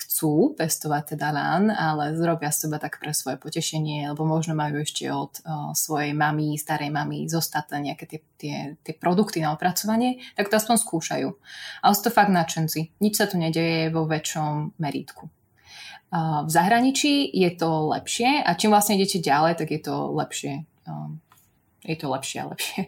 [0.00, 4.80] chcú pestovať teda lán, ale zrobia z seba tak pre svoje potešenie, alebo možno majú
[4.80, 10.24] ešte od o, svojej mamy, starej mamy zostaté nejaké tie, tie, tie produkty na opracovanie,
[10.34, 11.28] tak to aspoň skúšajú.
[11.84, 12.96] Ale sú to fakt nadšenci.
[12.98, 15.28] Nič sa tu nedeje vo väčšom meritku.
[16.10, 20.66] V zahraničí je to lepšie a čím vlastne idete ďalej, tak je to lepšie
[21.80, 22.80] je to lepšie a lepšie.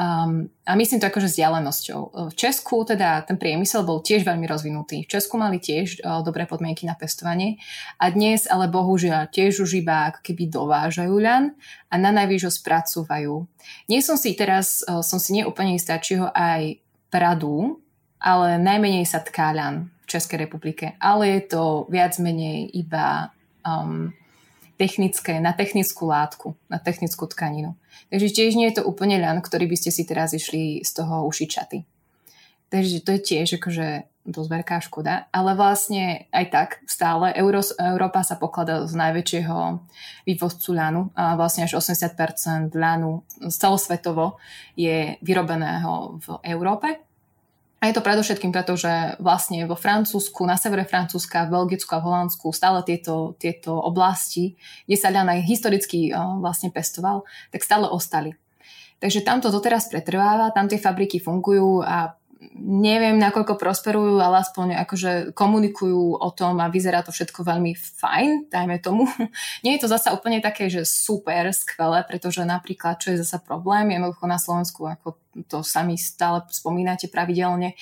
[0.00, 2.00] Um, a myslím to akože vzdialenosťou.
[2.32, 5.04] V Česku teda ten priemysel bol tiež veľmi rozvinutý.
[5.04, 7.60] V Česku mali tiež uh, dobré podmienky na pestovanie
[8.00, 11.52] a dnes ale bohužiaľ tiež už iba ako keby dovážajú ľan
[11.92, 13.34] a na najvyššie ho spracúvajú.
[13.92, 16.80] Nie som si teraz, uh, som si neúplne istá, či ho aj
[17.12, 17.76] pradú,
[18.16, 20.96] ale najmenej sa tká ľan v Českej republike.
[20.96, 23.36] Ale je to viac menej iba
[23.68, 24.16] um,
[24.80, 27.76] technické, na technickú látku, na technickú tkaninu.
[28.08, 31.28] Takže tiež nie je to úplne ľan, ktorý by ste si teraz išli z toho
[31.28, 31.84] čaty.
[32.72, 35.28] Takže to je tiež akože dosť veľká škoda.
[35.34, 39.58] Ale vlastne aj tak stále Euró- Európa sa pokladá z najväčšieho
[40.24, 44.38] vývozcu ľanu a vlastne až 80% ľanu celosvetovo
[44.78, 47.09] je vyrobeného v Európe
[47.80, 52.04] a je to predovšetkým preto, že vlastne vo Francúzsku, na severe Francúzska, v Belgicku a
[52.04, 56.12] v Holandsku stále tieto, tieto oblasti, kde sa ľan aj historicky
[56.44, 58.36] vlastne pestoval, tak stále ostali.
[59.00, 62.19] Takže tam to doteraz pretrváva, tam tie fabriky fungujú a
[62.56, 68.48] neviem, nakoľko prosperujú, ale aspoň akože komunikujú o tom a vyzerá to všetko veľmi fajn,
[68.48, 69.04] dajme tomu.
[69.64, 73.92] Nie je to zasa úplne také, že super, skvelé, pretože napríklad, čo je zasa problém,
[73.92, 77.78] jednoducho na Slovensku, ako to sami stále spomínate pravidelne.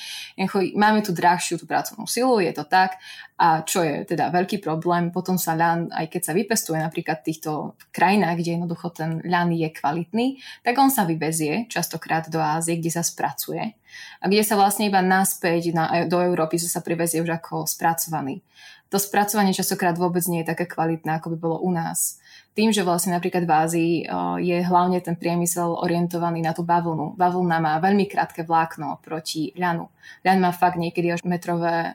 [0.76, 3.00] Máme tu drahšiu tú pracovnú silu, je to tak.
[3.38, 7.26] A čo je teda veľký problém, potom sa ľan, aj keď sa vypestuje napríklad v
[7.30, 12.82] týchto krajinách, kde jednoducho ten ľan je kvalitný, tak on sa vyvezie častokrát do Ázie,
[12.82, 13.78] kde sa spracuje
[14.18, 18.42] a kde sa vlastne iba naspäť na, do Európy, že sa privezie už ako spracovaný.
[18.88, 22.18] To spracovanie častokrát vôbec nie je také kvalitné, ako by bolo u nás
[22.58, 23.94] tým, že vlastne napríklad v Ázii
[24.42, 27.14] je hlavne ten priemysel orientovaný na tú bavlnu.
[27.14, 29.86] Bavlna má veľmi krátke vlákno proti ľanu.
[30.26, 31.94] Ľan má fakt niekedy až metrové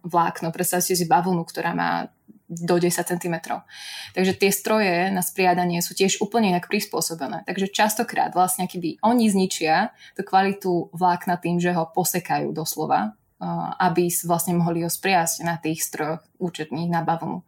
[0.00, 0.48] vlákno.
[0.48, 2.08] Predstavte si bavlnu, ktorá má
[2.52, 3.36] do 10 cm.
[4.12, 7.48] Takže tie stroje na spriadanie sú tiež úplne inak prispôsobené.
[7.48, 13.16] Takže častokrát vlastne, keby oni zničia tú kvalitu vlákna tým, že ho posekajú doslova,
[13.82, 17.42] aby vlastne mohli ho spriasť na tých strojoch účetných na bavlnu.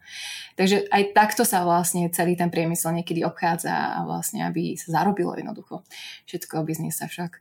[0.58, 5.38] Takže aj takto sa vlastne celý ten priemysel niekedy obchádza a vlastne, aby sa zarobilo
[5.38, 5.86] jednoducho
[6.26, 7.38] všetko biznisa však.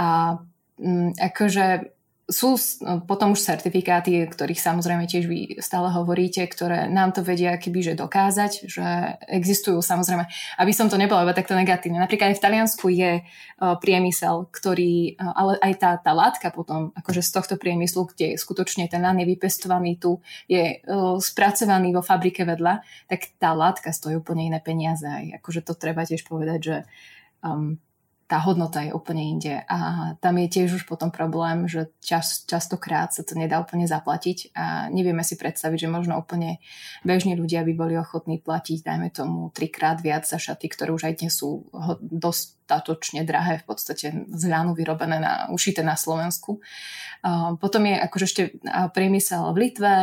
[0.00, 0.40] A
[0.80, 1.92] mm, akože
[2.24, 2.56] sú
[3.04, 8.00] potom už certifikáty, ktorých samozrejme tiež vy stále hovoríte, ktoré nám to vedia keby že
[8.00, 10.24] dokázať, že existujú samozrejme,
[10.56, 12.00] aby som to nebola iba takto negatívne.
[12.00, 13.20] Napríklad aj v Taliansku je
[13.60, 19.04] priemysel, ktorý, ale aj tá, tá látka potom, akože z tohto priemyslu, kde skutočne ten
[19.04, 20.80] lán je vypestovaný tu, je
[21.20, 25.04] spracovaný vo fabrike vedľa, tak tá látka stojí úplne iné peniaze.
[25.04, 26.76] Aj akože to treba tiež povedať, že
[27.44, 27.76] um,
[28.24, 29.60] tá hodnota je úplne inde.
[29.68, 34.56] A tam je tiež už potom problém, že čas, častokrát sa to nedá úplne zaplatiť
[34.56, 36.56] a nevieme si predstaviť, že možno úplne
[37.04, 41.14] bežní ľudia by boli ochotní platiť, dajme tomu, trikrát viac za šaty, ktoré už aj
[41.20, 41.68] dnes sú
[42.64, 46.64] dostatočne drahé, v podstate z ľanu vyrobené, na, ušité na Slovensku.
[47.60, 48.42] Potom je akože ešte
[48.96, 49.94] priemysel v Litve,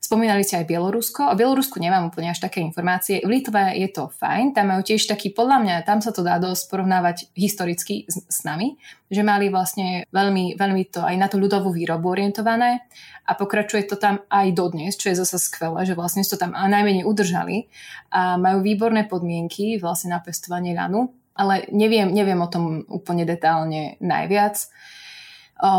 [0.00, 1.28] spomínali ste aj Bielorusko.
[1.32, 3.20] O Bielorusku nemám úplne až také informácie.
[3.20, 6.40] V Litve je to fajn, tam majú tiež taký, podľa mňa, tam sa to dá
[6.40, 8.80] dosť porovnávať historicky s, nami,
[9.12, 12.84] že mali vlastne veľmi, veľmi to aj na tú ľudovú výrobu orientované
[13.26, 17.04] a pokračuje to tam aj dodnes, čo je zase skvelé, že vlastne to tam najmenej
[17.04, 17.66] udržali
[18.08, 24.00] a majú výborné podmienky vlastne na pestovanie ľanu, ale neviem, neviem o tom úplne detálne
[24.00, 24.66] najviac.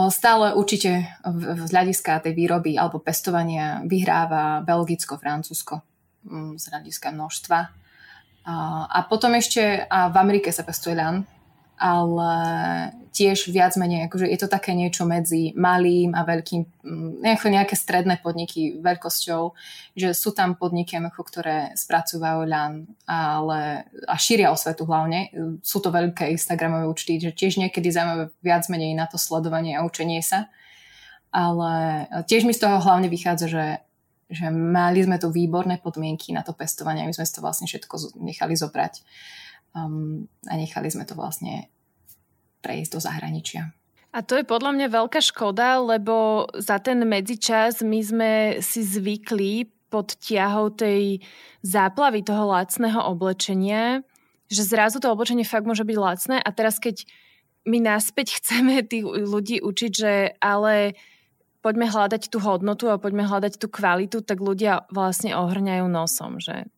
[0.09, 1.05] Stále určite
[1.65, 5.81] z hľadiska tej výroby alebo pestovania vyhráva Belgicko, Francúzsko
[6.57, 7.59] z hľadiska množstva.
[8.89, 11.27] A potom ešte a v Amerike sa pestuje ľan
[11.77, 12.31] ale
[13.13, 18.21] tiež viac menej, akože je to také niečo medzi malým a veľkým, mm, nejaké, stredné
[18.21, 19.41] podniky veľkosťou,
[19.97, 25.33] že sú tam podniky, ktoré spracúvajú ľan ale, a šíria osvetu hlavne.
[25.61, 29.85] Sú to veľké Instagramové účty, že tiež niekedy zaujímavé viac menej na to sledovanie a
[29.85, 30.49] učenie sa.
[31.33, 33.65] Ale tiež mi z toho hlavne vychádza, že
[34.27, 38.19] že mali sme tu výborné podmienky na to pestovanie my sme si to vlastne všetko
[38.19, 38.99] nechali zobrať
[39.75, 41.67] um, a nechali sme to vlastne
[42.61, 43.71] prejsť do zahraničia.
[44.15, 48.31] A to je podľa mňa veľká škoda, lebo za ten medzičas my sme
[48.63, 51.21] si zvykli pod tiahou tej
[51.63, 54.03] záplavy toho lacného oblečenia,
[54.47, 57.07] že zrazu to oblečenie fakt môže byť lacné a teraz keď
[57.67, 60.95] my naspäť chceme tých ľudí učiť, že ale
[61.61, 66.71] poďme hľadať tú hodnotu a poďme hľadať tú kvalitu, tak ľudia vlastne ohrňajú nosom, že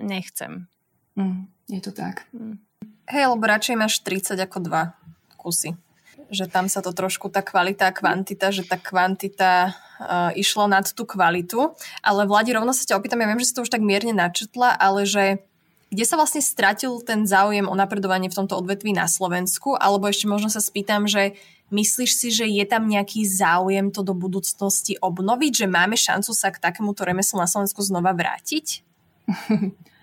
[0.00, 0.66] nechcem.
[1.14, 2.26] Mm, je to tak.
[2.30, 2.58] Mm.
[3.06, 5.78] Hej, lebo radšej máš 30 ako 2 kusy.
[6.26, 9.70] Že tam sa to trošku tá kvalita a kvantita, že tá kvantita
[10.02, 11.70] uh, išla nad tú kvalitu.
[12.02, 14.74] Ale Vladi, rovno sa ťa opýtam, ja viem, že si to už tak mierne načetla,
[14.74, 15.38] ale že
[15.86, 19.78] kde sa vlastne stratil ten záujem o napredovanie v tomto odvetví na Slovensku?
[19.78, 21.38] Alebo ešte možno sa spýtam, že
[21.70, 25.62] myslíš si, že je tam nejaký záujem to do budúcnosti obnoviť?
[25.62, 28.82] Že máme šancu sa k takémuto remeslu na Slovensku znova vrátiť?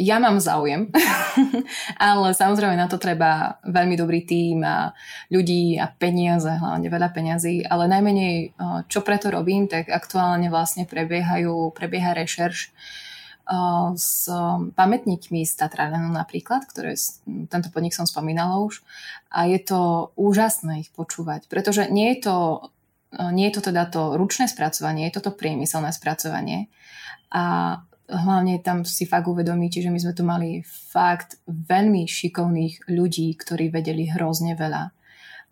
[0.00, 0.88] Ja mám záujem,
[2.00, 4.96] ale samozrejme na to treba veľmi dobrý tím a
[5.28, 8.56] ľudí a peniaze, hlavne veľa peniazy, ale najmenej,
[8.88, 12.72] čo preto robím, tak aktuálne vlastne prebiehajú, prebieha rešerš
[13.96, 14.28] s
[14.72, 16.96] pamätníkmi z Tatralenu napríklad, ktoré
[17.48, 18.84] tento podnik som spomínala už
[19.32, 22.36] a je to úžasné ich počúvať, pretože nie je to,
[23.32, 26.68] nie je to teda to ručné spracovanie, je to to priemyselné spracovanie
[27.32, 33.36] a hlavne tam si fakt uvedomíte, že my sme tu mali fakt veľmi šikovných ľudí,
[33.36, 34.90] ktorí vedeli hrozne veľa.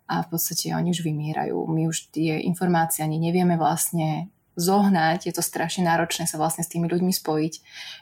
[0.07, 1.55] A v podstate oni už vymierajú.
[1.69, 5.29] My už tie informácie ani nevieme vlastne zohnať.
[5.29, 7.53] Je to strašne náročné sa vlastne s tými ľuďmi spojiť.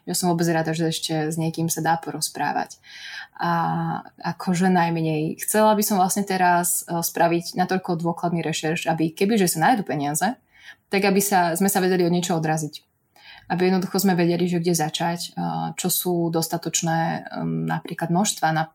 [0.08, 2.80] Ja som vôbec rada, že ešte s niekým sa dá porozprávať.
[3.36, 3.52] A
[4.24, 5.36] akože najmenej.
[5.44, 10.40] Chcela by som vlastne teraz eh, spraviť natoľko dôkladný rešerš, aby kebyže sa nájdu peniaze,
[10.88, 12.95] tak aby sa, sme sa vedeli od niečo odraziť
[13.52, 15.38] aby jednoducho sme vedeli, že kde začať,
[15.78, 18.74] čo sú dostatočné um, napríklad množstva na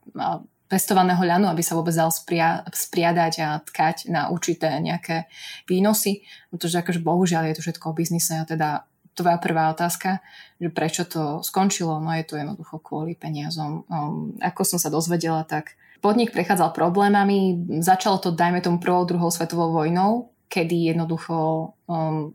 [0.71, 5.27] pestovaného ľanu, aby sa vôbec dal spria, spriadať a tkať na určité nejaké
[5.67, 6.23] výnosy.
[6.55, 8.87] Pretože akože bohužiaľ je to všetko o biznise a teda
[9.19, 10.23] tvoja prvá otázka,
[10.63, 13.83] že prečo to skončilo, no je to jednoducho kvôli peniazom.
[13.91, 19.35] Um, ako som sa dozvedela, tak podnik prechádzal problémami, začalo to, dajme tomu, prvou, druhou
[19.35, 22.31] svetovou vojnou, kedy jednoducho um,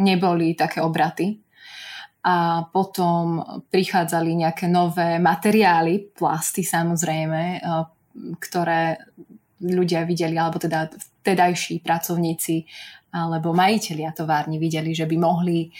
[0.00, 1.44] neboli také obraty
[2.26, 3.38] a potom
[3.70, 7.58] prichádzali nejaké nové materiály, plasty samozrejme, e,
[8.42, 8.98] ktoré
[9.62, 10.90] ľudia videli, alebo teda
[11.22, 12.66] vtedajší pracovníci
[13.14, 15.72] alebo majiteľia továrni videli, že by mohli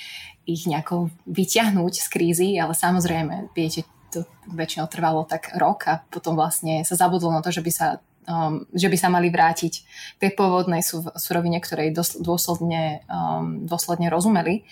[0.46, 6.38] ich nejako vyťahnuť z krízy, ale samozrejme, viete, to väčšinou trvalo tak rok a potom
[6.38, 9.72] vlastne sa zabudlo na to, že by sa um, že by sa mali vrátiť
[10.18, 10.82] k tej pôvodnej
[11.16, 14.66] surovine, ktorej dôsledne, um, dôsledne rozumeli.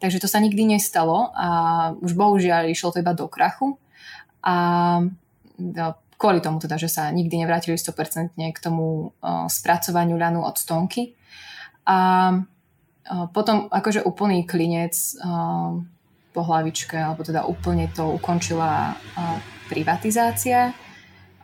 [0.00, 1.48] Takže to sa nikdy nestalo a
[2.00, 3.76] už bohužiaľ išlo to iba do krachu.
[4.40, 4.54] A
[5.60, 10.56] no, kvôli tomu teda, že sa nikdy nevrátili 100% k tomu uh, spracovaniu ľanu od
[10.56, 11.12] stonky.
[11.84, 11.96] A
[12.32, 15.76] uh, potom akože úplný klinec uh,
[16.30, 19.36] po hlavičke, alebo teda úplne to ukončila uh,
[19.68, 20.72] privatizácia.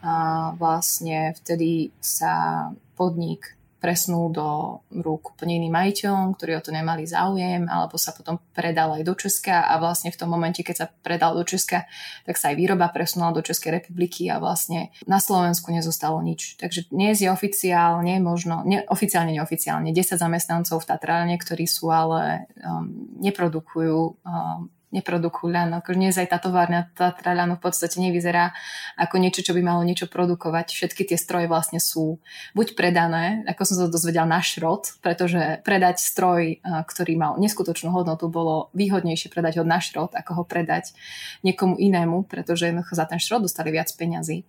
[0.03, 7.07] A vlastne vtedy sa podnik presnul do rúk úplne iným majiteľom, ktorí o to nemali
[7.07, 10.87] záujem, alebo sa potom predal aj do Česka a vlastne v tom momente, keď sa
[10.91, 11.87] predal do Česka,
[12.25, 16.59] tak sa aj výroba presunula do Českej republiky a vlastne na Slovensku nezostalo nič.
[16.59, 22.51] Takže dnes je oficiálne, možno, ne, oficiálne, neoficiálne, 10 zamestnancov v Tatrane, ktorí sú ale
[22.59, 22.91] um,
[23.23, 25.75] neprodukujú um, neprodukujú ľan.
[25.83, 28.55] Akože dnes aj tá továrna Tatra ľanu v podstate nevyzerá
[28.95, 30.71] ako niečo, čo by malo niečo produkovať.
[30.73, 32.23] Všetky tie stroje vlastne sú
[32.55, 38.31] buď predané, ako som sa dozvedel na šrot, pretože predať stroj, ktorý mal neskutočnú hodnotu,
[38.31, 40.95] bolo výhodnejšie predať ho na šrot, ako ho predať
[41.43, 44.47] niekomu inému, pretože jednoducho za ten šrot dostali viac peňazí,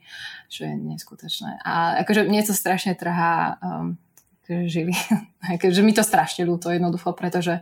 [0.48, 1.66] čo je neskutočné.
[1.66, 4.00] A akože mne to strašne trhá um,
[4.48, 4.96] žili.
[5.76, 7.62] že mi to strašne ľúto jednoducho, pretože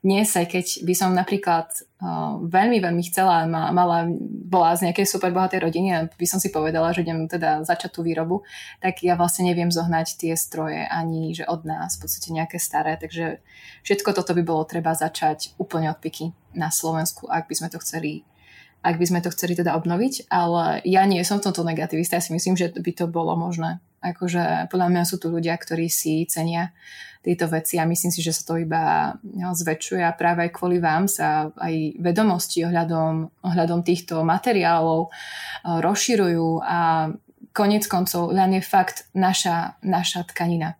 [0.00, 1.68] dnes aj keď by som napríklad
[2.00, 4.08] uh, veľmi, veľmi chcela, ma, mala,
[4.48, 7.90] bola z nejakej super bohatej rodiny a by som si povedala, že idem teda začať
[7.94, 8.42] tú výrobu,
[8.80, 12.96] tak ja vlastne neviem zohnať tie stroje ani že od nás, v podstate nejaké staré,
[12.96, 13.44] takže
[13.86, 17.78] všetko toto by bolo treba začať úplne od piky na Slovensku, ak by sme to
[17.80, 18.24] chceli
[18.82, 22.24] ak by sme to chceli teda obnoviť, ale ja nie som v tomto negativista, ja
[22.24, 23.78] si myslím, že by to bolo možné.
[24.02, 26.74] Akože podľa mňa sú tu ľudia, ktorí si cenia
[27.22, 30.82] tieto veci a myslím si, že sa to iba no, zväčšuje a práve aj kvôli
[30.82, 37.14] vám sa aj vedomosti ohľadom, ohľadom týchto materiálov uh, rozširujú a
[37.54, 40.74] konec koncov len je fakt naša, naša tkanina.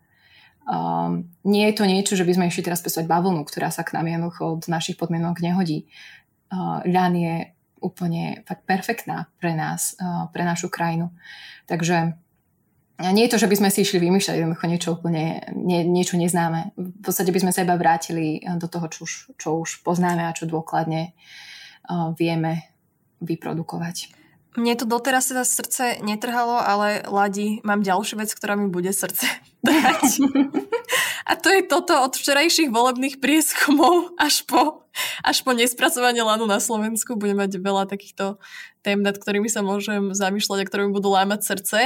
[0.67, 3.95] Um, nie je to niečo, že by sme išli teraz pestovať bavlnu, ktorá sa k
[3.95, 5.87] nám jednoducho od našich podmienok nehodí.
[6.51, 7.35] Uh, ľan je
[7.83, 11.11] úplne fakt perfektná pre nás, uh, pre našu krajinu.
[11.67, 12.15] Takže
[13.11, 16.71] nie je to, že by sme si išli vymýšľať jednoducho niečo úplne, nie, niečo neznáme.
[16.79, 20.37] V podstate by sme sa iba vrátili do toho, čo už, čo už poznáme a
[20.37, 22.71] čo dôkladne uh, vieme
[23.19, 24.15] vyprodukovať.
[24.53, 29.27] Mne to doteraz teda srdce netrhalo, ale Ladi, mám ďalšiu vec, ktorá mi bude srdce
[29.67, 30.23] trhať.
[31.27, 34.87] A to je toto od včerajších volebných prieskumov až po,
[35.23, 37.15] až po nespracovanie lanu na Slovensku.
[37.15, 38.43] Budem mať veľa takýchto
[38.83, 41.79] tém, nad ktorými sa môžem zamýšľať a ktoré mi budú lámať srdce.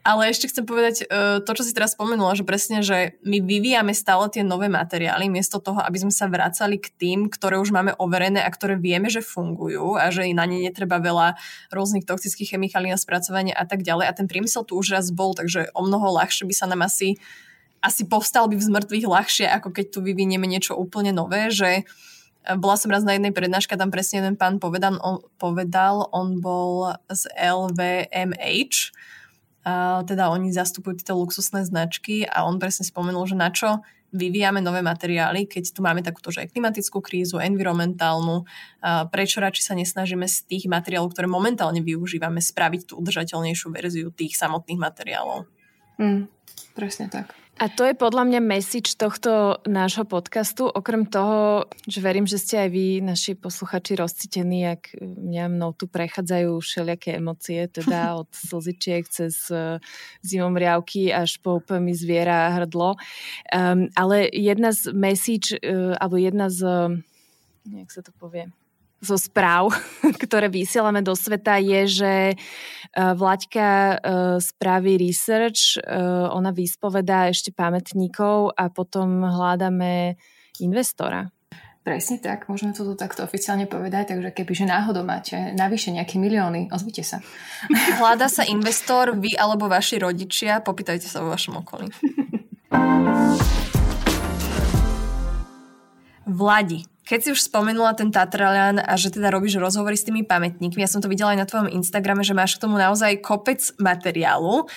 [0.00, 3.92] Ale ešte chcem povedať uh, to, čo si teraz spomenula, že presne, že my vyvíjame
[3.92, 7.92] stále tie nové materiály, miesto toho, aby sme sa vracali k tým, ktoré už máme
[8.00, 11.36] overené a ktoré vieme, že fungujú a že na ne netreba veľa
[11.68, 14.08] rôznych toxických chemikálií na spracovanie a tak ďalej.
[14.08, 17.20] A ten priemysel tu už raz bol, takže o mnoho ľahšie by sa nám asi
[17.78, 21.86] asi povstal by v zmrtvých ľahšie, ako keď tu vyvinieme niečo úplne nové, že
[22.56, 26.96] bola som raz na jednej prednáške, tam presne jeden pán povedal, on, povedal, on bol
[27.12, 28.94] z LVMH,
[29.68, 34.64] a teda oni zastupujú tieto luxusné značky a on presne spomenul, že na čo vyvíjame
[34.64, 38.48] nové materiály, keď tu máme takúto že klimatickú krízu, environmentálnu,
[39.12, 44.40] prečo radšej sa nesnažíme z tých materiálov, ktoré momentálne využívame, spraviť tú udržateľnejšiu verziu tých
[44.40, 45.44] samotných materiálov.
[46.00, 46.32] Mm,
[46.72, 47.36] presne tak.
[47.58, 50.70] A to je podľa mňa message tohto nášho podcastu.
[50.70, 55.90] Okrem toho, že verím, že ste aj vy, naši posluchači, rozcitení, ak mňa mnou tu
[55.90, 59.82] prechádzajú všelijaké emócie, teda od slzičiek cez e,
[60.22, 62.94] zimom riavky až po úplne zviera a hrdlo.
[63.50, 66.62] Um, ale jedna z message, uh, alebo jedna z,
[67.66, 68.54] jak sa to povie,
[68.98, 69.70] zo správ,
[70.24, 72.36] ktoré vysielame do sveta, je, že e,
[72.94, 73.96] Vlaďka e,
[74.42, 75.82] spraví research, e,
[76.34, 80.18] ona vyspovedá ešte pamätníkov a potom hľadáme
[80.58, 81.30] investora.
[81.86, 86.68] Presne tak, môžeme to tu takto oficiálne povedať, takže kebyže náhodou máte navyše nejaké milióny,
[86.68, 87.24] ozvite sa.
[88.02, 91.88] Hľada sa investor, vy alebo vaši rodičia, popýtajte sa vo vašom okolí.
[96.28, 100.84] Vladi, keď si už spomenula ten Tatralian a že teda robíš rozhovory s tými pamätníkmi,
[100.84, 104.68] ja som to videla aj na tvojom Instagrame, že máš k tomu naozaj kopec materiálu.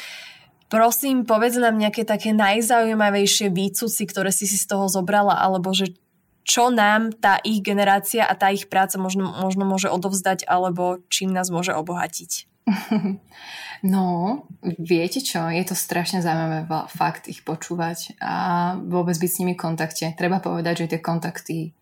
[0.71, 5.91] Prosím, povedz nám nejaké také najzaujímavejšie výcuci, ktoré si si z toho zobrala, alebo že
[6.47, 11.35] čo nám tá ich generácia a tá ich práca možno, možno môže odovzdať, alebo čím
[11.35, 12.47] nás môže obohatiť.
[13.81, 18.33] No, viete čo, je to strašne zaujímavé fakt ich počúvať a
[18.77, 20.13] vôbec byť s nimi v kontakte.
[20.13, 21.73] Treba povedať, že tie kontakty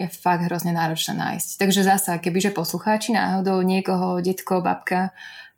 [0.00, 1.48] je fakt hrozne náročné nájsť.
[1.60, 5.12] Takže zasa, kebyže poslucháči náhodou niekoho, detko, babka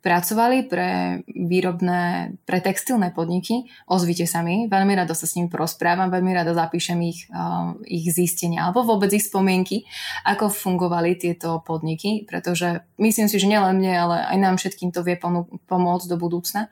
[0.05, 0.89] pracovali pre
[1.25, 6.53] výrobné, pre textilné podniky, ozvite sa mi, veľmi rado sa s nimi porozprávam, veľmi rado
[6.53, 9.89] zapíšem ich, uh, ich zistenia alebo vôbec ich spomienky,
[10.21, 15.01] ako fungovali tieto podniky, pretože myslím si, že nielen mne, ale aj nám všetkým to
[15.01, 15.17] vie
[15.65, 16.69] pomôcť do budúcna.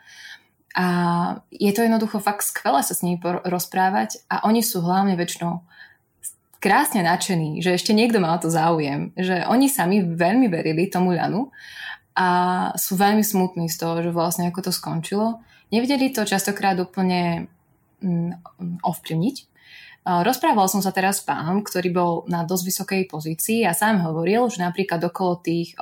[0.78, 0.86] A
[1.50, 5.66] je to jednoducho fakt skvelé sa s nimi rozprávať a oni sú hlavne väčšinou
[6.64, 11.52] krásne nadšení, že ešte niekto o to záujem, že oni sami veľmi verili tomu ľanu
[12.16, 12.28] a
[12.80, 15.44] sú veľmi smutní z toho, že vlastne ako to skončilo.
[15.76, 17.52] Nevedeli to častokrát úplne
[18.00, 18.40] mm,
[18.80, 19.36] ovplyvniť.
[20.04, 24.48] Rozprával som sa teraz s pánom, ktorý bol na dosť vysokej pozícii a sám hovoril,
[24.52, 25.76] že napríklad okolo tých,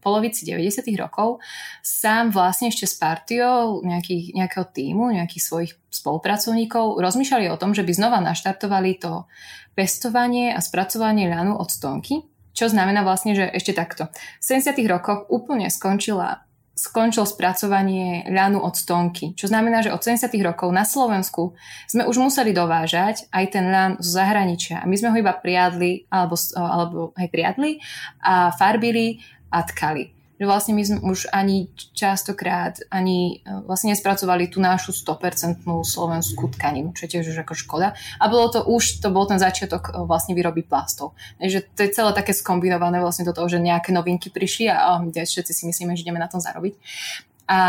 [0.00, 0.84] polovici 90.
[0.96, 1.44] rokov
[1.84, 7.84] sám vlastne ešte s partiou nejakých, nejakého týmu, nejakých svojich spolupracovníkov rozmýšľali o tom, že
[7.84, 9.28] by znova naštartovali to
[9.76, 12.24] pestovanie a spracovanie ľanu od stonky,
[12.54, 14.08] čo znamená vlastne, že ešte takto.
[14.40, 14.78] V 70.
[14.88, 20.26] rokoch úplne skončila skončil spracovanie ľanu od stonky, čo znamená, že od 70.
[20.42, 21.54] rokov na Slovensku
[21.86, 24.82] sme už museli dovážať aj ten ľan z zahraničia.
[24.82, 27.78] My sme ho iba priadli, alebo, alebo aj priadli
[28.18, 29.22] a farbili
[29.54, 30.10] a tkali.
[30.34, 36.50] Že vlastne my sme už ani častokrát ani e, vlastne nespracovali tú našu 100% slovenskú
[36.58, 37.94] tkaninu, čo je tiež už ako škoda.
[38.18, 41.14] A bolo to už, to bol ten začiatok e, vlastne výroby plastov.
[41.38, 45.06] Takže to je celé také skombinované vlastne do toho, že nejaké novinky prišli a, a
[45.06, 46.74] všetci si myslíme, že ideme na tom zarobiť.
[47.44, 47.60] A,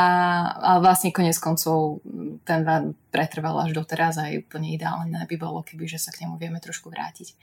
[0.55, 1.99] a vlastne konec koncov
[2.47, 6.23] ten van pretrval až doteraz a je úplne ideálne by bolo, keby že sa k
[6.23, 7.35] nemu vieme trošku vrátiť.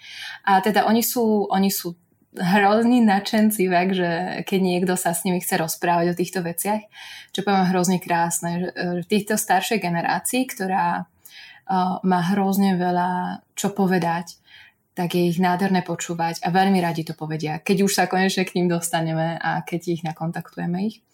[0.48, 1.92] A teda oni sú, oni sú
[2.32, 4.10] hrozní nadšenci, tak, že
[4.48, 6.80] keď niekto sa s nimi chce rozprávať o týchto veciach,
[7.36, 8.68] čo poviem hrozne krásne, že
[9.04, 14.40] v týchto staršej generácii, ktorá uh, má hrozne veľa čo povedať,
[14.92, 18.60] tak je ich nádherné počúvať a veľmi radi to povedia, keď už sa konečne k
[18.60, 21.04] ním dostaneme a keď ich nakontaktujeme ich.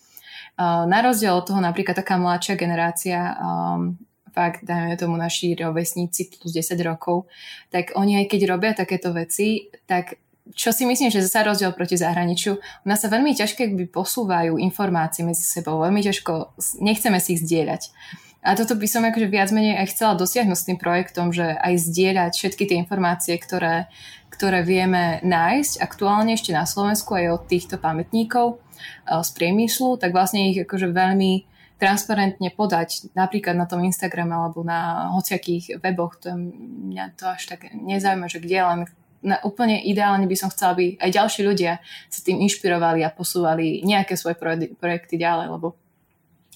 [0.58, 3.94] Uh, na rozdiel od toho napríklad taká mladšia generácia um,
[4.34, 7.26] fakt, dajme tomu naši rovesníci plus 10 rokov,
[7.74, 10.18] tak oni aj keď robia takéto veci, tak
[10.55, 15.24] čo si myslím, že zase rozdiel proti zahraničiu, u nás sa veľmi ťažké posúvajú informácie
[15.24, 17.92] medzi sebou, veľmi ťažko, nechceme si ich zdieľať.
[18.38, 21.90] A toto by som akože viac menej aj chcela dosiahnuť s tým projektom, že aj
[21.90, 23.90] zdieľať všetky tie informácie, ktoré,
[24.30, 30.14] ktoré vieme nájsť aktuálne ešte na Slovensku aj od týchto pamätníkov eh, z priemyslu, tak
[30.14, 36.34] vlastne ich akože veľmi transparentne podať napríklad na tom Instagram alebo na hociakých weboch, to
[36.34, 38.80] mňa to až tak nezaujíma, že kde, len
[39.22, 43.82] na, úplne ideálne by som chcela, aby aj ďalší ľudia sa tým inšpirovali a posúvali
[43.82, 44.38] nejaké svoje
[44.78, 45.74] projekty ďalej, lebo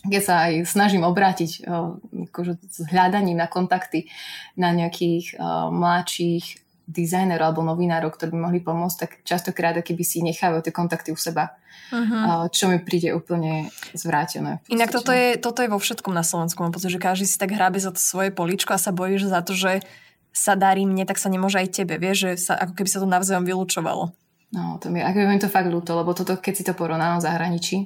[0.02, 1.62] keď sa aj snažím obrátiť
[2.30, 4.10] akože s hľadaním na kontakty
[4.58, 6.58] na nejakých uh, mladších
[6.90, 11.18] dizajnerov alebo novinárov, ktorí by mohli pomôcť, tak častokrát keby si nechávajú tie kontakty u
[11.18, 11.54] seba
[11.92, 12.48] uh-huh.
[12.48, 14.64] čo mi príde úplne zvrátené.
[14.72, 16.64] Inak toto je, toto je vo všetkom na Slovensku.
[16.64, 19.44] Mám pocit, že každý si tak hrábe za to svoje políčko a sa bojí, za
[19.44, 19.84] to, že
[20.32, 22.00] sa darí mne, tak sa nemôže aj tebe.
[22.00, 24.10] Vieš, že sa, ako keby sa to navzájom vylúčovalo.
[24.52, 27.24] No, to mi, ako mi to fakt ľúto, lebo toto, keď si to porovnám v
[27.24, 27.76] zahraničí,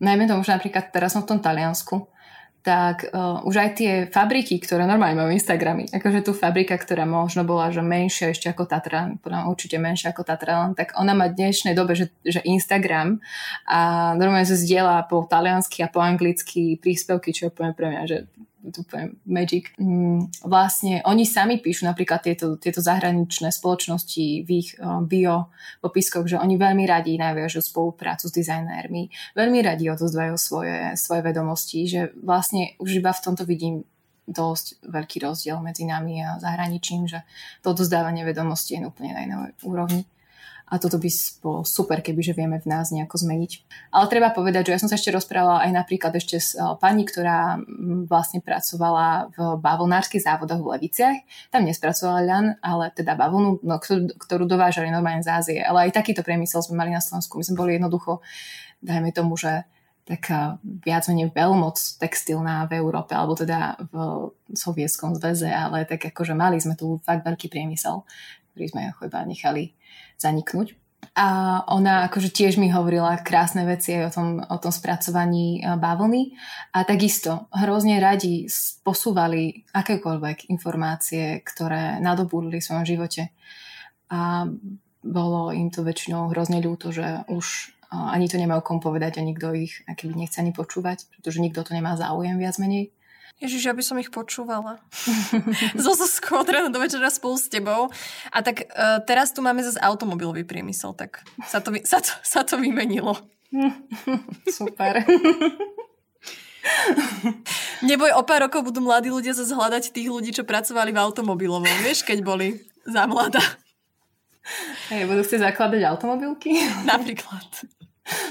[0.00, 2.08] najmä tomu, že napríklad teraz som v tom Taliansku,
[2.66, 7.46] tak uh, už aj tie fabriky, ktoré normálne majú Instagramy, akože tu fabrika, ktorá možno
[7.46, 11.38] bola že menšia ešte ako Tatran, podľa určite menšia ako Tatran, tak ona má v
[11.38, 13.22] dnešnej dobe, že, že Instagram
[13.70, 18.26] a normálne sa zdieľa po taliansky a po anglicky príspevky, čo je pre mňa, že
[18.74, 19.70] úplne magic.
[19.78, 24.74] Mm, vlastne oni sami píšu napríklad tieto, tieto zahraničné spoločnosti v ich
[25.06, 31.22] bio popiskoch, že oni veľmi radi naviažu spoluprácu s dizajnérmi, veľmi radi odozdajú svoje, svoje
[31.22, 33.86] vedomosti, že vlastne už iba v tomto vidím
[34.26, 37.22] dosť veľký rozdiel medzi nami a zahraničím, že
[37.62, 40.02] to odozdávanie vedomostí je úplne na inej úrovni
[40.66, 41.06] a toto by
[41.38, 43.52] bolo super, kebyže vieme v nás nejako zmeniť.
[43.94, 47.06] Ale treba povedať, že ja som sa ešte rozprávala aj napríklad ešte s eh, pani,
[47.06, 47.62] ktorá
[48.10, 51.18] vlastne pracovala v bavlnárskych závodoch v Leviciach.
[51.54, 53.78] Tam nespracovala ľan, ale teda bavlnu, no,
[54.18, 55.58] ktorú, dovážali normálne z Ázie.
[55.62, 57.38] Ale aj takýto priemysel sme mali na Slovensku.
[57.38, 58.18] My sme boli jednoducho,
[58.82, 59.70] dajme tomu, že
[60.02, 63.94] taká viac menej veľmoc textilná v Európe, alebo teda v
[64.54, 68.06] Sovietskom zväze, ale tak akože mali sme tu fakt veľký priemysel,
[68.54, 69.74] ktorý sme iba nechali
[70.20, 70.76] zaniknúť.
[71.16, 75.76] A ona akože tiež mi hovorila krásne veci aj o tom, o tom spracovaní e,
[75.80, 76.36] bavlny
[76.76, 78.44] a takisto hrozne radi
[78.84, 83.32] posúvali akékoľvek informácie, ktoré nadobudli v svojom živote.
[84.12, 84.44] A
[85.00, 89.24] bolo im to väčšinou hrozne ľúto, že už e, ani to nemajú kom povedať a
[89.24, 92.92] nikto ich akýby nechce ani počúvať, pretože nikto to nemá záujem viac menej.
[93.36, 94.80] Ježiš, ja by som ich počúvala.
[95.84, 97.92] Zo Zuzkou od rána do večera spolu s tebou.
[98.32, 102.40] A tak uh, teraz tu máme zase automobilový priemysel, tak sa to, sa to, sa
[102.48, 103.12] to vymenilo.
[104.58, 105.04] Super.
[107.84, 111.76] Neboj, o pár rokov budú mladí ľudia zase hľadať tých ľudí, čo pracovali v automobilovom,
[111.86, 112.58] vieš, keď boli
[112.88, 113.42] za mladá.
[114.90, 116.54] Hej, budú chcieť zakladať automobilky?
[116.86, 117.66] Napríklad.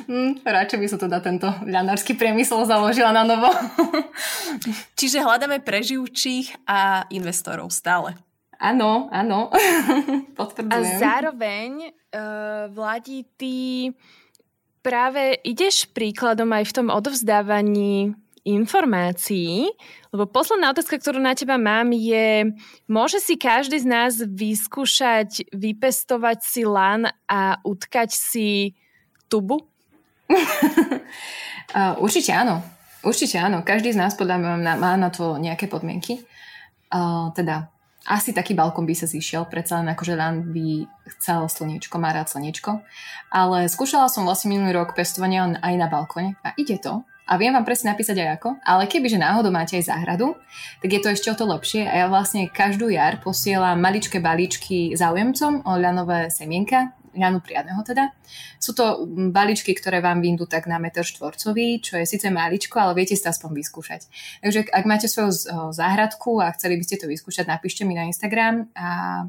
[0.08, 3.52] Hm, radšej by som teda tento ľanársky priemysel založila na novo.
[5.00, 8.16] Čiže hľadáme preživčích a investorov stále.
[8.56, 9.52] Áno, áno.
[10.40, 10.96] Potvrdzujem.
[10.96, 13.92] A zároveň, uh, Vladi, ty
[14.80, 18.16] práve ideš príkladom aj v tom odovzdávaní
[18.46, 19.74] informácií,
[20.14, 22.54] lebo posledná otázka, ktorú na teba mám je,
[22.86, 28.78] môže si každý z nás vyskúšať vypestovať si lan a utkať si
[29.28, 29.62] tubu?
[30.30, 32.62] uh, určite áno.
[33.06, 33.62] Určite áno.
[33.62, 36.26] Každý z nás podľa mňa má na to nejaké podmienky.
[36.90, 37.70] Uh, teda
[38.06, 40.86] asi taký balkón by sa zišiel, predsa len akože len by
[41.18, 42.86] chcel slniečko, má rád slniečko.
[43.34, 47.02] Ale skúšala som vlastne minulý rok pestovanie aj na balkóne a ide to.
[47.26, 50.38] A viem vám presne napísať aj ako, ale kebyže náhodou máte aj záhradu,
[50.78, 54.94] tak je to ešte o to lepšie a ja vlastne každú jar posielam maličké balíčky
[54.94, 58.12] záujemcom o ľanové semienka Janu Priadneho teda.
[58.60, 63.00] Sú to balíčky, ktoré vám vyndú tak na meter štvorcový, čo je síce maličko, ale
[63.00, 64.02] viete si to aspoň vyskúšať.
[64.44, 65.32] Takže ak máte svoju
[65.72, 69.26] záhradku a chceli by ste to vyskúšať, napíšte mi na Instagram a,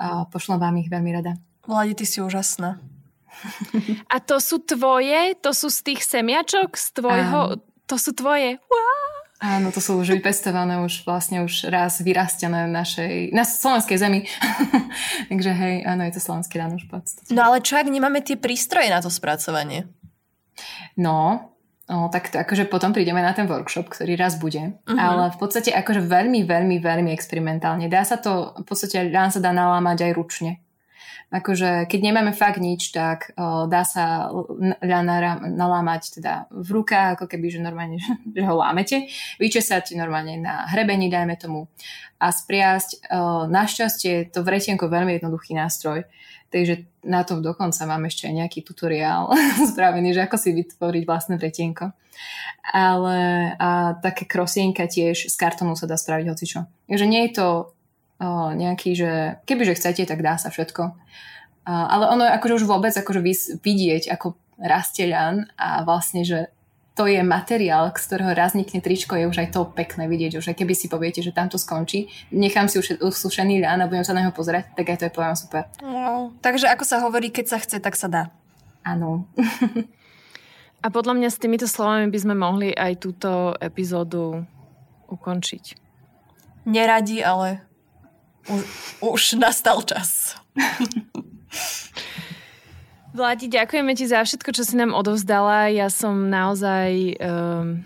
[0.00, 1.36] a pošlem vám ich veľmi rada.
[1.62, 2.82] Vladi, ty si úžasná.
[4.12, 5.38] A to sú tvoje?
[5.40, 6.74] To sú z tých semiačok?
[6.74, 7.38] Z tvojho?
[7.54, 8.58] Um, to sú tvoje?
[8.58, 9.11] Wow.
[9.42, 14.20] Áno, to sú už vypestované, už vlastne už raz vyrastené v našej, na slovenskej zemi.
[15.34, 16.86] Takže hej, áno, je to slovenský lán už
[17.34, 19.90] No ale čo, ak nemáme tie prístroje na to spracovanie?
[20.94, 21.50] No,
[21.90, 24.78] No, tak to akože potom prídeme na ten workshop, ktorý raz bude.
[24.86, 24.96] Uh-huh.
[24.96, 27.90] Ale v podstate akože veľmi, veľmi, veľmi experimentálne.
[27.90, 30.61] Dá sa to, v podstate lán sa dá nalámať aj ručne.
[31.32, 34.28] Akože keď nemáme fakt nič, tak o, dá sa
[35.48, 37.96] nalámať teda v rukách, ako keby, že normálne,
[38.36, 39.08] že ho lámete.
[39.40, 41.72] Vyčesať normálne na hrebení, dajme tomu.
[42.20, 43.08] A spriasť.
[43.08, 46.04] O, našťastie to vretienko veľmi jednoduchý nástroj.
[46.52, 49.32] Takže na tom dokonca mám ešte aj nejaký tutoriál
[49.72, 51.96] spravený, že ako si vytvoriť vlastné vretienko.
[52.76, 53.16] Ale
[53.56, 56.60] a také krosienka tiež z kartónu sa dá spraviť hocičo.
[56.92, 57.46] Takže nie je to
[58.54, 59.10] nejaký, že
[59.44, 60.94] kebyže chcete, tak dá sa všetko.
[61.66, 63.22] Ale ono je akože už vôbec akože
[63.62, 66.50] vidieť, ako rastie ľan a vlastne, že
[66.92, 70.76] to je materiál, z ktorého raz tričko, je už aj to pekné vidieť, že keby
[70.76, 74.28] si poviete, že tam to skončí, nechám si už usušený ľan a budem sa na
[74.28, 75.64] neho pozerať, tak aj to je poviem super.
[75.80, 78.22] No, takže ako sa hovorí, keď sa chce, tak sa dá.
[78.84, 79.24] Áno.
[80.84, 84.44] a podľa mňa s týmito slovami by sme mohli aj túto epizódu
[85.08, 85.80] ukončiť.
[86.68, 87.71] Neradi, ale
[88.48, 88.62] už,
[89.02, 90.38] už nastal čas.
[93.12, 95.68] Vladi, ďakujeme ti za všetko, čo si nám odovzdala.
[95.68, 97.84] Ja som naozaj um,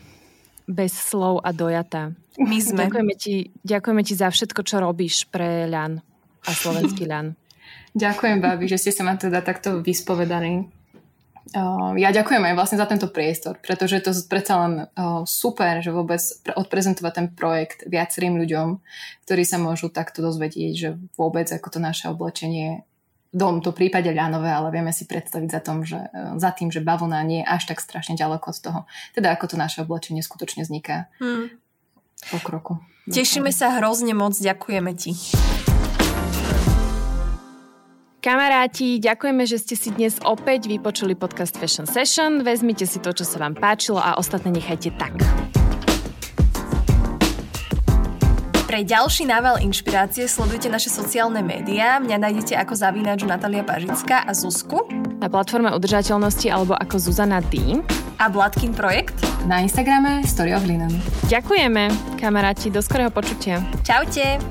[0.71, 2.15] bez slov a dojatá.
[2.39, 2.87] My sme.
[2.87, 5.99] Ďakujeme ti, ďakujeme ti za všetko, čo robíš pre ľan
[6.47, 7.35] a slovenský ľan.
[7.97, 10.69] Ďakujem, Babi, že ste sa ma teda takto vyspovedali.
[11.55, 15.79] Uh, ja ďakujem aj vlastne za tento priestor, pretože to je predsa len uh, super,
[15.79, 18.83] že vôbec odprezentovať ten projekt viacerým ľuďom,
[19.23, 22.83] ktorí sa môžu takto dozvedieť, že vôbec ako to naše oblečenie
[23.37, 26.81] dom to prípade ľanové, ale vieme si predstaviť za, tom, že, e, za tým, že
[26.81, 28.81] bavlna nie je až tak strašne ďaleko od toho.
[29.13, 31.53] Teda ako to naše oblečenie skutočne vzniká hmm.
[32.33, 32.73] po kroku.
[33.07, 35.13] Tešíme sa hrozne moc, ďakujeme ti.
[38.21, 42.43] Kamaráti, ďakujeme, že ste si dnes opäť vypočuli podcast Fashion Session.
[42.43, 45.15] Vezmite si to, čo sa vám páčilo a ostatné nechajte tak.
[48.67, 52.03] Pre ďalší nával inšpirácie sledujte naše sociálne médiá.
[52.03, 54.91] Mňa nájdete ako zavínač Natalia Pažická a Zuzku.
[55.23, 57.79] Na platforme udržateľnosti alebo ako Zuzana D.
[58.19, 59.15] A Blatkin projekt.
[59.47, 60.91] Na Instagrame Story of Linen.
[61.31, 62.75] Ďakujeme, kamaráti.
[62.75, 63.63] Do skorého počutia.
[63.87, 64.43] Čaute.